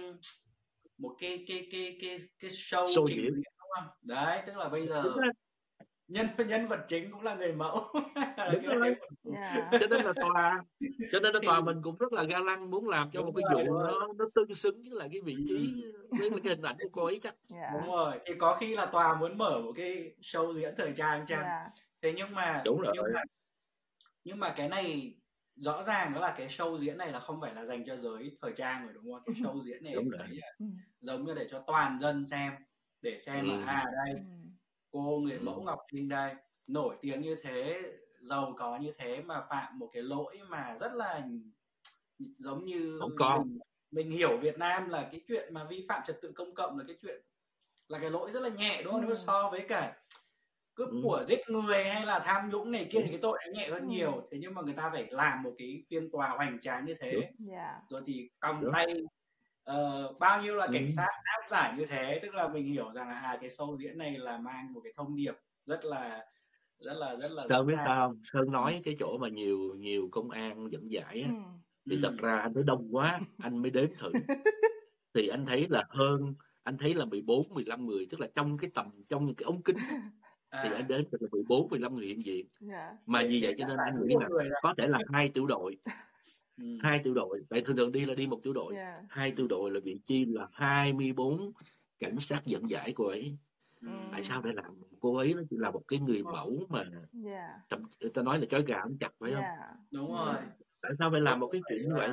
một 0.98 1.16
cái 1.18 1.44
cái 1.48 1.68
cái 1.72 1.98
cái 2.00 2.20
cái 2.38 2.50
show, 2.50 2.84
Show 2.86 3.06
trình 3.08 3.18
diễn. 3.22 3.42
không? 3.76 3.84
Đấy, 4.02 4.42
tức 4.46 4.56
là 4.56 4.68
bây 4.68 4.86
giờ. 4.88 5.02
Nhân 6.12 6.26
nhân 6.48 6.68
vật 6.68 6.84
chính 6.88 7.10
cũng 7.10 7.22
là 7.22 7.34
người 7.34 7.52
mẫu. 7.52 7.88
Đúng 8.52 8.62
rồi. 8.80 8.94
dạ 9.24 9.68
cho 9.72 9.86
nên 9.90 10.02
là 10.04 10.12
tòa 10.20 10.64
cho 11.12 11.20
nên 11.20 11.34
là 11.34 11.40
tòa 11.46 11.60
mình 11.60 11.82
cũng 11.82 11.96
rất 11.98 12.12
là 12.12 12.22
ga 12.22 12.38
lăng 12.38 12.70
muốn 12.70 12.88
làm 12.88 13.10
cho 13.12 13.20
Đúng 13.20 13.26
một 13.26 13.32
cái 13.36 13.64
vụ 13.66 13.74
nó 13.74 14.08
nó 14.18 14.24
tương 14.34 14.54
xứng 14.54 14.82
với 14.82 14.90
lại 14.98 15.08
cái 15.12 15.20
vị 15.20 15.36
trí 15.48 15.82
với 16.10 16.30
cái 16.30 16.40
hình 16.44 16.62
ảnh 16.62 16.76
của 16.82 16.88
cô 16.92 17.04
ấy 17.04 17.18
chắc 17.22 17.34
dạ 17.48 17.70
Đúng 17.74 17.86
rồi, 17.86 18.18
thì 18.26 18.34
có 18.38 18.56
khi 18.60 18.76
là 18.76 18.86
tòa 18.86 19.14
muốn 19.20 19.38
mở 19.38 19.60
một 19.64 19.72
cái 19.76 20.14
show 20.20 20.52
diễn 20.54 20.74
thời 20.78 20.92
trang 20.96 21.26
chăng? 21.26 21.42
dạ 21.42 21.68
Thế 22.02 22.12
nhưng 22.16 22.34
mà 22.34 22.62
Đúng 22.64 22.80
rồi. 22.80 22.92
nhưng 22.96 23.12
mà 23.14 23.22
nhưng 24.24 24.40
mà 24.40 24.54
cái 24.56 24.68
này 24.68 25.14
rõ 25.56 25.82
ràng 25.82 26.14
đó 26.14 26.20
là 26.20 26.34
cái 26.38 26.48
show 26.48 26.76
diễn 26.78 26.98
này 26.98 27.12
là 27.12 27.20
không 27.20 27.40
phải 27.40 27.54
là 27.54 27.64
dành 27.64 27.84
cho 27.86 27.96
giới 27.96 28.36
thời 28.42 28.52
trang 28.56 28.84
rồi 28.84 28.92
đúng 28.94 29.12
không? 29.12 29.22
Cái 29.26 29.34
show 29.34 29.60
diễn 29.60 29.84
này 29.84 29.94
Đúng 29.94 30.10
là 30.10 30.26
ừ. 30.58 30.66
giống 31.00 31.24
như 31.24 31.34
để 31.34 31.48
cho 31.50 31.64
toàn 31.66 31.98
dân 32.00 32.24
xem 32.24 32.52
để 33.02 33.18
xem 33.18 33.48
Ừ. 33.48 33.56
là 33.60 33.66
à 33.66 33.84
đây 34.06 34.14
Ừ. 34.14 34.41
cô 34.92 35.20
người 35.22 35.36
Ừ. 35.38 35.42
mẫu 35.44 35.62
Ngọc 35.62 35.78
Trinh 35.92 36.08
đây 36.08 36.34
nổi 36.66 36.96
tiếng 37.00 37.20
như 37.20 37.36
thế 37.42 37.82
giàu 38.20 38.54
có 38.58 38.76
như 38.78 38.92
thế 38.98 39.22
mà 39.22 39.40
phạm 39.50 39.78
một 39.78 39.90
cái 39.92 40.02
lỗi 40.02 40.38
mà 40.48 40.76
rất 40.80 40.92
là 40.94 41.22
giống 42.38 42.64
như 42.64 42.96
Không 43.00 43.10
có. 43.18 43.38
mình, 43.44 43.58
mình 43.90 44.10
hiểu 44.10 44.36
Việt 44.36 44.58
Nam 44.58 44.88
là 44.88 45.08
cái 45.12 45.20
chuyện 45.28 45.54
mà 45.54 45.64
vi 45.64 45.86
phạm 45.88 46.02
trật 46.06 46.18
tự 46.22 46.32
công 46.36 46.54
cộng 46.54 46.78
là 46.78 46.84
cái 46.88 46.96
chuyện 47.02 47.22
là 47.88 47.98
cái 47.98 48.10
lỗi 48.10 48.30
rất 48.32 48.40
là 48.40 48.48
nhẹ 48.48 48.82
đúng 48.84 48.92
không? 48.92 49.06
Ừ. 49.08 49.14
So 49.14 49.48
với 49.50 49.60
cả 49.68 49.96
cướp 50.74 50.88
Ừ. 50.88 51.00
của 51.02 51.24
giết 51.28 51.40
người 51.48 51.84
hay 51.84 52.06
là 52.06 52.18
tham 52.18 52.50
nhũng 52.50 52.70
này 52.70 52.88
kia 52.92 52.98
thì 53.04 53.08
cái 53.10 53.18
tội 53.22 53.38
nó 53.46 53.52
nhẹ 53.60 53.68
hơn 53.68 53.82
Ừ. 53.82 53.88
nhiều 53.88 54.28
thế 54.30 54.38
nhưng 54.40 54.54
mà 54.54 54.62
người 54.62 54.74
ta 54.74 54.90
phải 54.92 55.06
làm 55.10 55.42
một 55.42 55.52
cái 55.58 55.82
phiên 55.90 56.10
tòa 56.10 56.28
hoành 56.28 56.60
tráng 56.60 56.84
như 56.86 56.94
thế 57.00 57.12
Đúng. 57.12 57.48
dạ 57.48 57.80
rồi 57.88 58.02
thì 58.06 58.30
còng 58.40 58.60
Đúng. 58.60 58.72
tay 58.72 58.86
ờ, 59.64 60.12
bao 60.20 60.42
nhiêu 60.42 60.54
là 60.54 60.66
cảnh 60.72 60.84
Ừ. 60.84 60.90
sát 60.96 61.08
áp 61.24 61.48
giải 61.50 61.74
như 61.78 61.86
thế 61.86 62.18
tức 62.22 62.34
là 62.34 62.48
mình 62.48 62.66
hiểu 62.66 62.92
rằng 62.94 63.08
là 63.08 63.14
à 63.14 63.38
cái 63.40 63.50
show 63.50 63.76
diễn 63.78 63.98
này 63.98 64.18
là 64.18 64.38
mang 64.38 64.72
một 64.72 64.80
cái 64.84 64.92
thông 64.96 65.16
điệp 65.16 65.34
rất 65.66 65.84
là 65.84 66.26
rất 66.80 66.94
là 66.94 67.16
rất 67.16 67.32
là 67.32 67.42
Sơn 67.48 67.66
biết 67.66 67.74
sao 67.84 68.08
không? 68.08 68.20
Sơn 68.32 68.52
nói 68.52 68.80
cái 68.84 68.96
chỗ 69.00 69.18
mà 69.18 69.28
nhiều 69.28 69.74
nhiều 69.78 70.08
công 70.12 70.30
an 70.30 70.68
dẫn 70.72 70.90
giải 70.90 71.22
á, 71.22 71.28
ừ. 71.28 71.34
thì 71.90 71.96
Ừ. 71.96 72.00
thật 72.02 72.14
ra 72.18 72.38
anh 72.38 72.54
thấy 72.54 72.62
đông 72.66 72.88
quá 72.96 73.20
anh 73.38 73.62
mới 73.62 73.70
đếm 73.70 73.88
thử 73.98 74.12
thì 75.14 75.28
anh 75.28 75.46
thấy 75.46 75.66
là 75.70 75.84
hơn 75.88 76.34
anh 76.62 76.78
thấy 76.78 76.94
là 76.94 77.04
14 77.04 77.54
15 77.54 77.86
người 77.86 78.06
tức 78.10 78.20
là 78.20 78.28
trong 78.34 78.58
cái 78.58 78.70
tầm 78.74 78.90
trong 79.08 79.26
những 79.26 79.36
cái 79.36 79.44
ống 79.44 79.62
kính 79.62 79.76
thì 80.62 80.72
à, 80.72 80.76
anh 80.76 80.88
đếm 80.88 81.00
được 81.10 81.18
là 81.22 81.28
14 81.32 81.68
15 81.70 81.94
người 81.94 82.06
hiện 82.06 82.24
diện 82.24 82.46
dạ 82.60 82.92
mà 83.06 83.22
vì 83.28 83.40
vậy 83.42 83.54
cho 83.58 83.66
nên 83.68 83.76
anh 83.86 83.94
nghĩ 84.06 84.14
là 84.20 84.28
có 84.62 84.74
thể 84.78 84.86
là 84.86 84.98
hai 85.12 85.28
tiểu 85.34 85.46
đội 85.46 85.76
Ừ. 86.62 86.68
hai 86.82 87.00
tiểu 87.04 87.14
đội. 87.14 87.40
Tại 87.48 87.60
thường 87.60 87.76
thường 87.76 87.92
đi 87.92 88.06
là 88.06 88.14
đi 88.14 88.26
một 88.26 88.40
tiểu 88.42 88.52
đội. 88.52 88.74
Dạ 88.76 89.02
hai 89.08 89.30
tiểu 89.30 89.46
đội 89.46 89.70
là 89.70 89.80
vị 89.84 90.00
chi 90.04 90.24
là 90.24 90.48
24 90.52 91.52
cảnh 91.98 92.18
sát 92.18 92.46
dẫn 92.46 92.68
giải 92.68 92.92
cô 92.96 93.06
ấy. 93.06 93.36
Ừ. 93.80 93.88
tại 94.12 94.24
sao 94.24 94.42
để 94.42 94.52
làm? 94.52 94.74
Cô 95.00 95.16
ấy 95.16 95.34
nó 95.34 95.42
chỉ 95.50 95.56
là 95.58 95.70
một 95.70 95.82
cái 95.88 95.98
người 95.98 96.22
mẫu 96.22 96.66
mà 96.68 96.84
dạ 97.12 97.62
người 98.00 98.10
ta 98.10 98.22
nói 98.22 98.38
là 98.38 98.46
chói 98.46 98.62
gà 98.62 98.80
không 98.82 98.98
chặt 98.98 99.10
phải 99.20 99.32
không? 99.32 99.42
Dạ 99.42 99.74
đúng 99.90 100.12
rồi. 100.12 100.34
Tại 100.82 100.92
sao 100.98 101.10
phải 101.10 101.20
làm 101.20 101.40
một 101.40 101.48
cái 101.52 101.60
chuyện 101.68 101.88
như 101.88 101.94
vậy. 101.94 102.10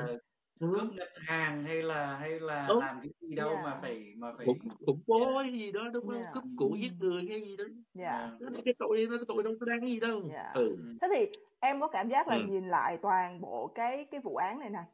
Cướp 0.60 0.92
ngân 0.92 1.08
hàng 1.14 1.64
hay 1.64 1.82
là 1.82 2.16
hay 2.16 2.40
là 2.40 2.66
đúng. 2.68 2.80
làm 2.80 3.00
cái 3.02 3.10
gì 3.20 3.34
đâu 3.34 3.50
yeah. 3.50 3.64
mà 3.64 3.78
phải 3.82 4.12
mà 4.16 4.32
phải 4.36 4.46
khủng 4.46 4.58
khủng 4.86 5.00
bố 5.06 5.38
yeah. 5.38 5.52
gì 5.52 5.72
đó 5.72 5.80
đúng 5.92 6.06
không 6.06 6.22
yeah. 6.22 6.34
cướp 6.34 6.44
của 6.56 6.76
giết 6.76 6.92
người 6.98 7.26
hay 7.28 7.40
gì 7.40 7.56
đó 7.56 7.64
yeah. 7.98 8.30
cái 8.64 8.74
tội 8.78 9.06
nó 9.10 9.16
cái 9.16 9.24
tội 9.28 9.42
đâu 9.42 9.54
có 9.60 9.66
đáng 9.66 9.86
gì 9.86 10.00
đâu 10.00 10.22
yeah. 10.32 10.54
ừ. 10.54 10.76
thế 11.00 11.08
thì 11.14 11.40
em 11.60 11.80
có 11.80 11.86
cảm 11.88 12.08
giác 12.08 12.28
là 12.28 12.34
ừ. 12.34 12.42
nhìn 12.48 12.68
lại 12.68 12.98
toàn 13.02 13.40
bộ 13.40 13.66
cái 13.74 14.06
cái 14.10 14.20
vụ 14.20 14.36
án 14.36 14.58
này 14.58 14.70
nè 14.70 14.84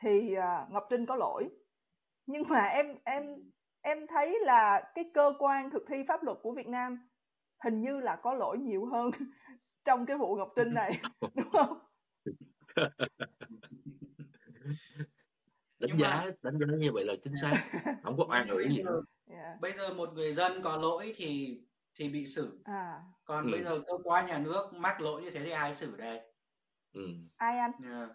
thì 0.00 0.36
uh, 0.38 0.70
Ngọc 0.70 0.86
Trinh 0.90 1.06
có 1.06 1.16
lỗi 1.16 1.48
nhưng 2.26 2.48
mà 2.48 2.60
em 2.64 2.86
em 3.04 3.22
em 3.82 4.06
thấy 4.06 4.38
là 4.42 4.90
cái 4.94 5.10
cơ 5.14 5.34
quan 5.38 5.70
thực 5.70 5.84
thi 5.88 5.96
pháp 6.08 6.22
luật 6.22 6.38
của 6.42 6.52
Việt 6.52 6.66
Nam 6.66 7.08
hình 7.64 7.80
như 7.80 8.00
là 8.00 8.16
có 8.16 8.34
lỗi 8.34 8.58
nhiều 8.58 8.86
hơn 8.86 9.10
trong 9.84 10.06
cái 10.06 10.16
vụ 10.16 10.36
Ngọc 10.36 10.52
Trinh 10.56 10.74
này 10.74 11.00
đúng 11.34 11.50
không? 11.52 11.78
đánh 15.82 15.98
giá 15.98 16.22
mà... 16.24 16.30
đánh 16.42 16.58
giá 16.58 16.66
như 16.78 16.92
vậy 16.92 17.04
là 17.04 17.14
chính 17.22 17.36
xác 17.36 17.70
không 18.02 18.16
có 18.16 18.26
oan 18.28 18.48
ủi 18.48 18.68
gì 18.68 18.82
yeah. 19.30 19.60
bây 19.60 19.72
giờ 19.78 19.94
một 19.94 20.12
người 20.12 20.32
dân 20.32 20.62
có 20.62 20.76
lỗi 20.76 21.14
thì 21.16 21.60
thì 21.94 22.08
bị 22.08 22.26
xử 22.26 22.60
à. 22.64 23.00
còn 23.24 23.46
ừ. 23.46 23.50
bây 23.52 23.62
giờ 23.62 23.80
cơ 23.86 23.92
quan 24.04 24.26
nhà 24.26 24.38
nước 24.38 24.74
mắc 24.74 25.00
lỗi 25.00 25.22
như 25.22 25.30
thế 25.30 25.44
thì 25.44 25.50
ai 25.50 25.74
xử 25.74 25.96
đây 25.96 26.20
ừ. 26.92 27.06
ai 27.36 27.58
anh 27.58 27.72
yeah. 27.84 28.10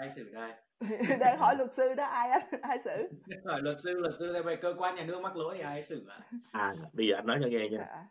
ai 0.00 0.10
xử 0.10 0.30
đây 0.32 0.52
đang 1.20 1.38
hỏi 1.38 1.54
luật 1.58 1.74
sư 1.74 1.94
đó 1.94 2.04
ai 2.04 2.30
anh 2.30 2.60
ai 2.62 2.78
xử 2.84 2.90
hỏi 3.44 3.62
luật 3.62 3.80
sư 3.80 3.90
luật 3.90 4.14
sư 4.18 4.32
đây 4.32 4.56
cơ 4.56 4.74
quan 4.78 4.96
nhà 4.96 5.04
nước 5.04 5.20
mắc 5.20 5.36
lỗi 5.36 5.54
thì 5.56 5.60
ai 5.60 5.82
xử 5.82 6.06
à? 6.08 6.20
à 6.50 6.74
bây 6.92 7.06
giờ 7.06 7.16
anh 7.16 7.26
nói 7.26 7.38
cho 7.42 7.48
nghe 7.48 7.68
nha. 7.68 7.78
Dạ. 7.78 8.06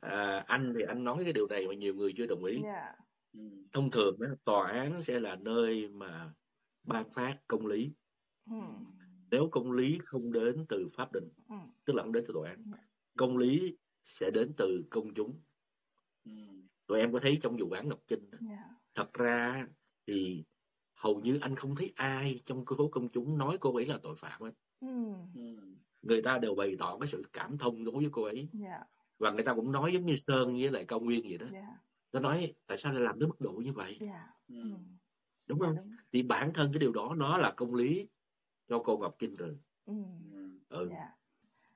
à, 0.00 0.44
anh 0.46 0.72
thì 0.76 0.84
anh 0.88 1.04
nói 1.04 1.24
cái 1.24 1.32
điều 1.32 1.46
này 1.46 1.66
mà 1.68 1.74
nhiều 1.74 1.94
người 1.94 2.12
chưa 2.16 2.26
đồng 2.26 2.44
ý 2.44 2.62
yeah. 2.64 2.74
Dạ. 2.74 2.94
Ừ. 3.32 3.40
thông 3.72 3.90
thường 3.90 4.16
đó, 4.20 4.26
tòa 4.44 4.70
án 4.70 5.02
sẽ 5.02 5.20
là 5.20 5.36
nơi 5.36 5.88
mà 5.88 6.30
ban 6.84 7.10
phát 7.10 7.36
công 7.48 7.66
lý 7.66 7.92
ừ. 8.52 8.60
nếu 9.30 9.48
công 9.52 9.72
lý 9.72 9.98
không 10.04 10.32
đến 10.32 10.66
từ 10.68 10.88
pháp 10.94 11.12
định 11.12 11.28
ừ. 11.48 11.56
tức 11.84 11.94
là 11.96 12.02
không 12.02 12.12
đến 12.12 12.24
từ 12.26 12.34
tòa 12.34 12.48
án 12.48 12.72
công 13.16 13.36
lý 13.36 13.76
sẽ 14.04 14.30
đến 14.30 14.52
từ 14.56 14.84
công 14.90 15.14
chúng 15.14 15.40
ừ. 16.24 16.32
tụi 16.86 17.00
em 17.00 17.12
có 17.12 17.18
thấy 17.18 17.38
trong 17.42 17.56
vụ 17.56 17.70
án 17.70 17.88
ngọc 17.88 18.00
trinh 18.06 18.30
yeah. 18.30 18.40
Dạ. 18.40 18.74
thật 18.94 19.12
ra 19.14 19.66
thì 20.06 20.44
hầu 20.94 21.20
như 21.20 21.38
anh 21.40 21.56
không 21.56 21.76
thấy 21.76 21.92
ai 21.96 22.40
trong 22.44 22.64
khối 22.64 22.88
công 22.92 23.08
chúng 23.08 23.38
nói 23.38 23.58
cô 23.60 23.76
ấy 23.76 23.86
là 23.86 23.98
tội 24.02 24.16
phạm 24.16 24.42
hết 24.42 24.52
ừ. 24.80 25.14
người 26.02 26.22
ta 26.22 26.38
đều 26.38 26.54
bày 26.54 26.76
tỏ 26.78 26.98
cái 26.98 27.08
sự 27.08 27.22
cảm 27.32 27.58
thông 27.58 27.84
đối 27.84 27.94
với 27.94 28.08
cô 28.12 28.22
ấy 28.22 28.36
yeah. 28.36 28.48
Dạ. 28.52 28.84
và 29.18 29.30
người 29.30 29.44
ta 29.44 29.54
cũng 29.54 29.72
nói 29.72 29.92
giống 29.92 30.06
như 30.06 30.16
sơn 30.16 30.52
với 30.52 30.70
lại 30.70 30.84
cao 30.88 31.00
nguyên 31.00 31.22
vậy 31.28 31.38
đó 31.38 31.46
yeah. 31.52 31.64
ta 32.10 32.20
nói 32.20 32.54
tại 32.66 32.78
sao 32.78 32.92
lại 32.92 33.02
làm 33.02 33.18
đến 33.18 33.28
mức 33.28 33.40
độ 33.40 33.52
như 33.52 33.72
vậy 33.72 33.98
yeah. 34.00 34.28
ừ. 34.48 34.62
đúng 35.46 35.58
không 35.58 35.74
yeah, 35.74 35.84
đúng. 35.86 35.96
thì 36.12 36.22
bản 36.22 36.52
thân 36.52 36.72
cái 36.72 36.78
điều 36.78 36.92
đó 36.92 37.14
nó 37.16 37.38
là 37.38 37.52
công 37.56 37.74
lý 37.74 38.08
cho 38.72 38.78
cô 38.78 38.96
ngọc 38.96 39.16
trinh 39.18 39.34
rồi 39.34 39.56
ừ. 39.86 39.94
ừ. 40.68 40.88
Yeah 40.90 41.08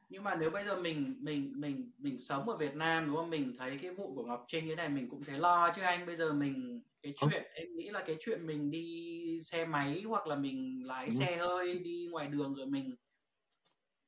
nhưng 0.08 0.24
mà 0.24 0.34
nếu 0.34 0.50
bây 0.50 0.64
giờ 0.64 0.76
mình 0.76 1.16
mình 1.20 1.52
mình 1.56 1.90
mình 1.98 2.18
sống 2.18 2.48
ở 2.48 2.56
Việt 2.56 2.74
Nam 2.74 3.06
đúng 3.06 3.16
không 3.16 3.30
mình 3.30 3.56
thấy 3.58 3.78
cái 3.82 3.90
vụ 3.90 4.14
của 4.14 4.24
Ngọc 4.24 4.44
Trinh 4.48 4.66
cái 4.66 4.76
này 4.76 4.88
mình 4.88 5.08
cũng 5.08 5.24
thấy 5.24 5.38
lo 5.38 5.72
chứ 5.76 5.82
anh 5.82 6.06
bây 6.06 6.16
giờ 6.16 6.32
mình 6.32 6.82
cái 7.02 7.14
chuyện 7.16 7.42
ừ. 7.42 7.48
em 7.54 7.76
nghĩ 7.76 7.90
là 7.90 8.02
cái 8.06 8.16
chuyện 8.20 8.46
mình 8.46 8.70
đi 8.70 9.40
xe 9.42 9.66
máy 9.66 10.02
hoặc 10.06 10.26
là 10.26 10.36
mình 10.36 10.86
lái 10.86 11.04
ừ. 11.04 11.10
xe 11.10 11.36
hơi 11.36 11.78
đi 11.78 12.08
ngoài 12.10 12.26
đường 12.26 12.54
rồi 12.54 12.66
mình 12.66 12.96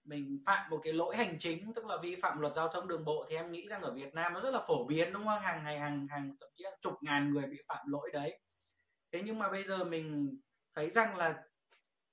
mình 0.04 0.42
phạm 0.46 0.70
một 0.70 0.80
cái 0.82 0.92
lỗi 0.92 1.16
hành 1.16 1.36
chính 1.38 1.72
tức 1.74 1.86
là 1.86 1.96
vi 2.02 2.16
phạm 2.16 2.40
luật 2.40 2.54
giao 2.56 2.68
thông 2.68 2.88
đường 2.88 3.04
bộ 3.04 3.26
thì 3.28 3.36
em 3.36 3.52
nghĩ 3.52 3.66
rằng 3.68 3.82
ở 3.82 3.94
Việt 3.94 4.14
Nam 4.14 4.32
nó 4.32 4.40
rất 4.40 4.50
là 4.50 4.60
phổ 4.66 4.84
biến 4.84 5.12
đúng 5.12 5.24
không 5.24 5.40
hàng 5.40 5.64
ngày 5.64 5.78
hàng 5.78 6.06
hàng 6.10 6.36
thậm 6.40 6.48
chí 6.56 6.64
chục 6.80 6.94
ngàn 7.02 7.32
người 7.32 7.46
bị 7.46 7.58
phạm 7.68 7.86
lỗi 7.86 8.10
đấy 8.12 8.40
thế 9.12 9.22
nhưng 9.24 9.38
mà 9.38 9.50
bây 9.50 9.64
giờ 9.64 9.84
mình 9.84 10.36
thấy 10.74 10.90
rằng 10.90 11.16
là 11.16 11.42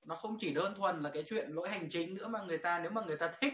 nó 0.06 0.16
không 0.16 0.38
chỉ 0.40 0.54
đơn 0.54 0.76
thuần 0.76 1.02
là 1.02 1.10
cái 1.14 1.24
chuyện 1.30 1.50
lỗi 1.52 1.70
hành 1.70 1.90
chính 1.90 2.14
nữa 2.14 2.28
mà 2.28 2.42
người 2.42 2.58
ta 2.58 2.80
nếu 2.84 2.92
mà 2.92 3.02
người 3.08 3.18
ta 3.18 3.34
thích 3.42 3.54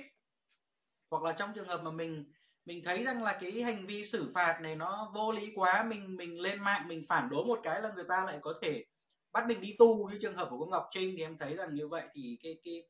hoặc 1.12 1.24
là 1.24 1.34
trong 1.34 1.52
trường 1.56 1.68
hợp 1.68 1.82
mà 1.84 1.92
mình 1.92 2.32
mình 2.66 2.84
thấy 2.84 3.04
rằng 3.04 3.24
là 3.24 3.38
cái 3.42 3.62
hành 3.62 3.86
vi 3.86 4.06
xử 4.06 4.32
phạt 4.36 4.60
này 4.62 4.76
nó 4.76 5.12
vô 5.16 5.32
lý 5.32 5.52
quá 5.56 5.84
mình 5.84 6.16
mình 6.18 6.40
lên 6.40 6.60
mạng 6.60 6.88
mình 6.88 7.06
phản 7.10 7.30
đối 7.30 7.46
một 7.46 7.60
cái 7.64 7.82
là 7.82 7.92
người 7.96 8.06
ta 8.10 8.26
lại 8.26 8.40
có 8.42 8.54
thể 8.62 8.86
bắt 9.32 9.48
mình 9.48 9.62
đi 9.62 9.76
tu 9.80 10.10
như 10.10 10.20
trường 10.22 10.36
hợp 10.36 10.48
của 10.50 10.58
cô 10.60 10.66
Ngọc 10.66 10.90
Trinh 10.92 11.16
thì 11.18 11.24
em 11.24 11.38
thấy 11.38 11.56
rằng 11.56 11.76
như 11.76 11.88
vậy 11.88 12.08
thì 12.14 12.38
cái 12.44 12.60
cái 12.64 12.84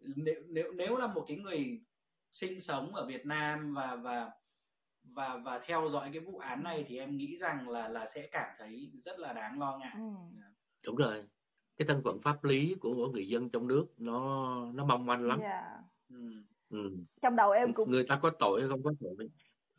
nếu 0.00 0.42
nếu 0.48 0.72
nếu 0.72 0.96
là 0.96 1.06
một 1.06 1.24
cái 1.28 1.36
người 1.36 1.80
sinh 2.32 2.60
sống 2.60 2.94
ở 2.94 3.06
Việt 3.06 3.26
Nam 3.26 3.74
và 3.74 3.96
và 3.96 4.30
và 5.04 5.36
và 5.36 5.58
theo 5.58 5.88
dõi 5.92 6.10
cái 6.12 6.20
vụ 6.20 6.38
án 6.38 6.62
này 6.62 6.84
thì 6.88 6.98
em 6.98 7.16
nghĩ 7.16 7.36
rằng 7.40 7.68
là 7.68 7.88
là 7.88 8.06
sẽ 8.06 8.28
cảm 8.32 8.48
thấy 8.58 8.92
rất 9.04 9.18
là 9.18 9.32
đáng 9.32 9.60
lo 9.60 9.78
ngại. 9.78 9.94
Ừ. 9.94 10.40
Đúng 10.82 10.96
rồi. 10.96 11.24
Cái 11.80 11.86
thân 11.86 12.02
phận 12.04 12.20
pháp 12.20 12.44
lý 12.44 12.74
của 12.80 12.94
mỗi 12.94 13.08
người 13.08 13.28
dân 13.28 13.50
trong 13.50 13.68
nước 13.68 13.86
nó 13.96 14.56
nó 14.74 14.84
mong 14.84 15.06
manh 15.06 15.26
lắm. 15.26 15.40
Yeah. 15.40 15.64
Ừ. 16.08 16.16
Ừ. 16.70 16.90
trong 17.22 17.36
đầu 17.36 17.50
em 17.50 17.74
cũng 17.74 17.90
người 17.90 18.04
ta 18.04 18.16
có 18.16 18.30
tội 18.30 18.60
hay 18.60 18.68
không 18.68 18.82
có 18.82 18.92
tội 19.00 19.28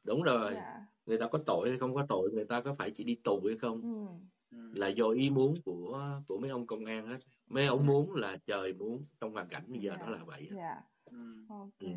đúng 0.03 0.23
rồi 0.23 0.53
yeah. 0.53 0.63
Dạ. 0.65 0.85
người 1.05 1.17
ta 1.17 1.27
có 1.27 1.39
tội 1.45 1.69
hay 1.69 1.77
không 1.77 1.95
có 1.95 2.05
tội 2.09 2.29
người 2.33 2.45
ta 2.45 2.61
có 2.61 2.73
phải 2.73 2.91
chỉ 2.91 3.03
đi 3.03 3.15
tù 3.23 3.41
hay 3.47 3.57
không 3.57 3.81
ừ. 3.81 4.57
ừ. 4.57 4.79
là 4.79 4.87
do 4.87 5.09
ý 5.09 5.29
muốn 5.29 5.61
của 5.65 6.21
của 6.27 6.37
mấy 6.37 6.49
ông 6.49 6.67
công 6.67 6.85
an 6.85 7.07
hết 7.07 7.17
mấy 7.47 7.67
ông 7.67 7.85
muốn 7.85 8.15
là 8.15 8.37
trời 8.43 8.73
muốn 8.73 9.05
trong 9.21 9.33
hoàn 9.33 9.47
cảnh 9.47 9.63
bây 9.67 9.79
giờ 9.79 9.89
yeah. 9.89 10.01
Dạ. 10.01 10.05
nó 10.07 10.17
là 10.17 10.23
vậy 10.23 10.49
yeah. 10.55 10.57
Dạ. 10.57 10.81
ừ. 11.05 11.17
okay. 11.49 11.69
Ừ. 11.79 11.89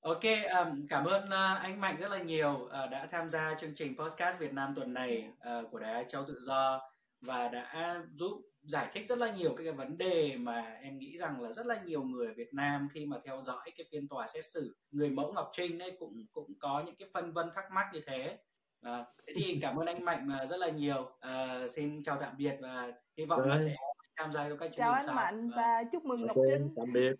Ok, 0.00 0.22
um, 0.64 0.86
cảm 0.86 1.04
ơn 1.04 1.24
uh, 1.24 1.60
anh 1.62 1.80
Mạnh 1.80 1.96
rất 2.00 2.10
là 2.10 2.22
nhiều 2.22 2.52
uh, 2.52 2.70
đã 2.70 3.08
tham 3.12 3.30
gia 3.30 3.54
chương 3.60 3.74
trình 3.74 3.96
podcast 3.98 4.38
Việt 4.38 4.52
Nam 4.52 4.72
tuần 4.76 4.94
này 4.94 5.32
uh, 5.38 5.70
của 5.70 5.78
Đài 5.78 6.04
Châu 6.08 6.24
Tự 6.24 6.40
Do 6.40 6.80
và 7.24 7.48
đã 7.48 8.02
giúp 8.14 8.42
giải 8.62 8.90
thích 8.92 9.08
rất 9.08 9.18
là 9.18 9.32
nhiều 9.32 9.54
cái 9.56 9.72
vấn 9.72 9.98
đề 9.98 10.36
mà 10.36 10.78
em 10.82 10.98
nghĩ 10.98 11.18
rằng 11.18 11.40
là 11.40 11.52
rất 11.52 11.66
là 11.66 11.82
nhiều 11.84 12.02
người 12.02 12.26
ở 12.26 12.32
Việt 12.36 12.54
Nam 12.54 12.88
khi 12.92 13.06
mà 13.06 13.16
theo 13.24 13.42
dõi 13.44 13.70
cái 13.76 13.86
phiên 13.92 14.08
tòa 14.08 14.26
xét 14.26 14.44
xử 14.44 14.76
người 14.90 15.10
mẫu 15.10 15.32
Ngọc 15.32 15.50
Trinh 15.52 15.78
ấy 15.78 15.96
cũng 15.98 16.26
cũng 16.32 16.52
có 16.58 16.82
những 16.86 16.96
cái 16.96 17.08
phân 17.14 17.32
vân 17.32 17.50
thắc 17.54 17.64
mắc 17.72 17.86
như 17.92 18.00
thế. 18.06 18.38
À, 18.80 19.04
thế 19.26 19.32
thì 19.36 19.58
cảm 19.62 19.76
ơn 19.76 19.86
anh 19.86 20.04
Mạnh 20.04 20.28
rất 20.48 20.56
là 20.56 20.70
nhiều. 20.70 21.10
À, 21.20 21.66
xin 21.68 22.02
chào 22.02 22.16
tạm 22.20 22.34
biệt 22.36 22.56
và 22.60 22.92
hy 23.16 23.24
vọng 23.24 23.48
là 23.48 23.58
sẽ 23.64 23.74
tham 24.16 24.32
gia 24.32 24.48
trong 24.48 24.58
các 24.58 24.66
chương 24.66 24.76
chào 24.76 24.92
anh 24.92 25.16
Mạnh 25.16 25.50
và 25.56 25.84
chúc 25.92 26.04
mừng 26.04 26.26
Ngọc 26.26 26.36
Trinh. 26.48 26.74
tạm 26.76 26.92
biệt 26.92 27.12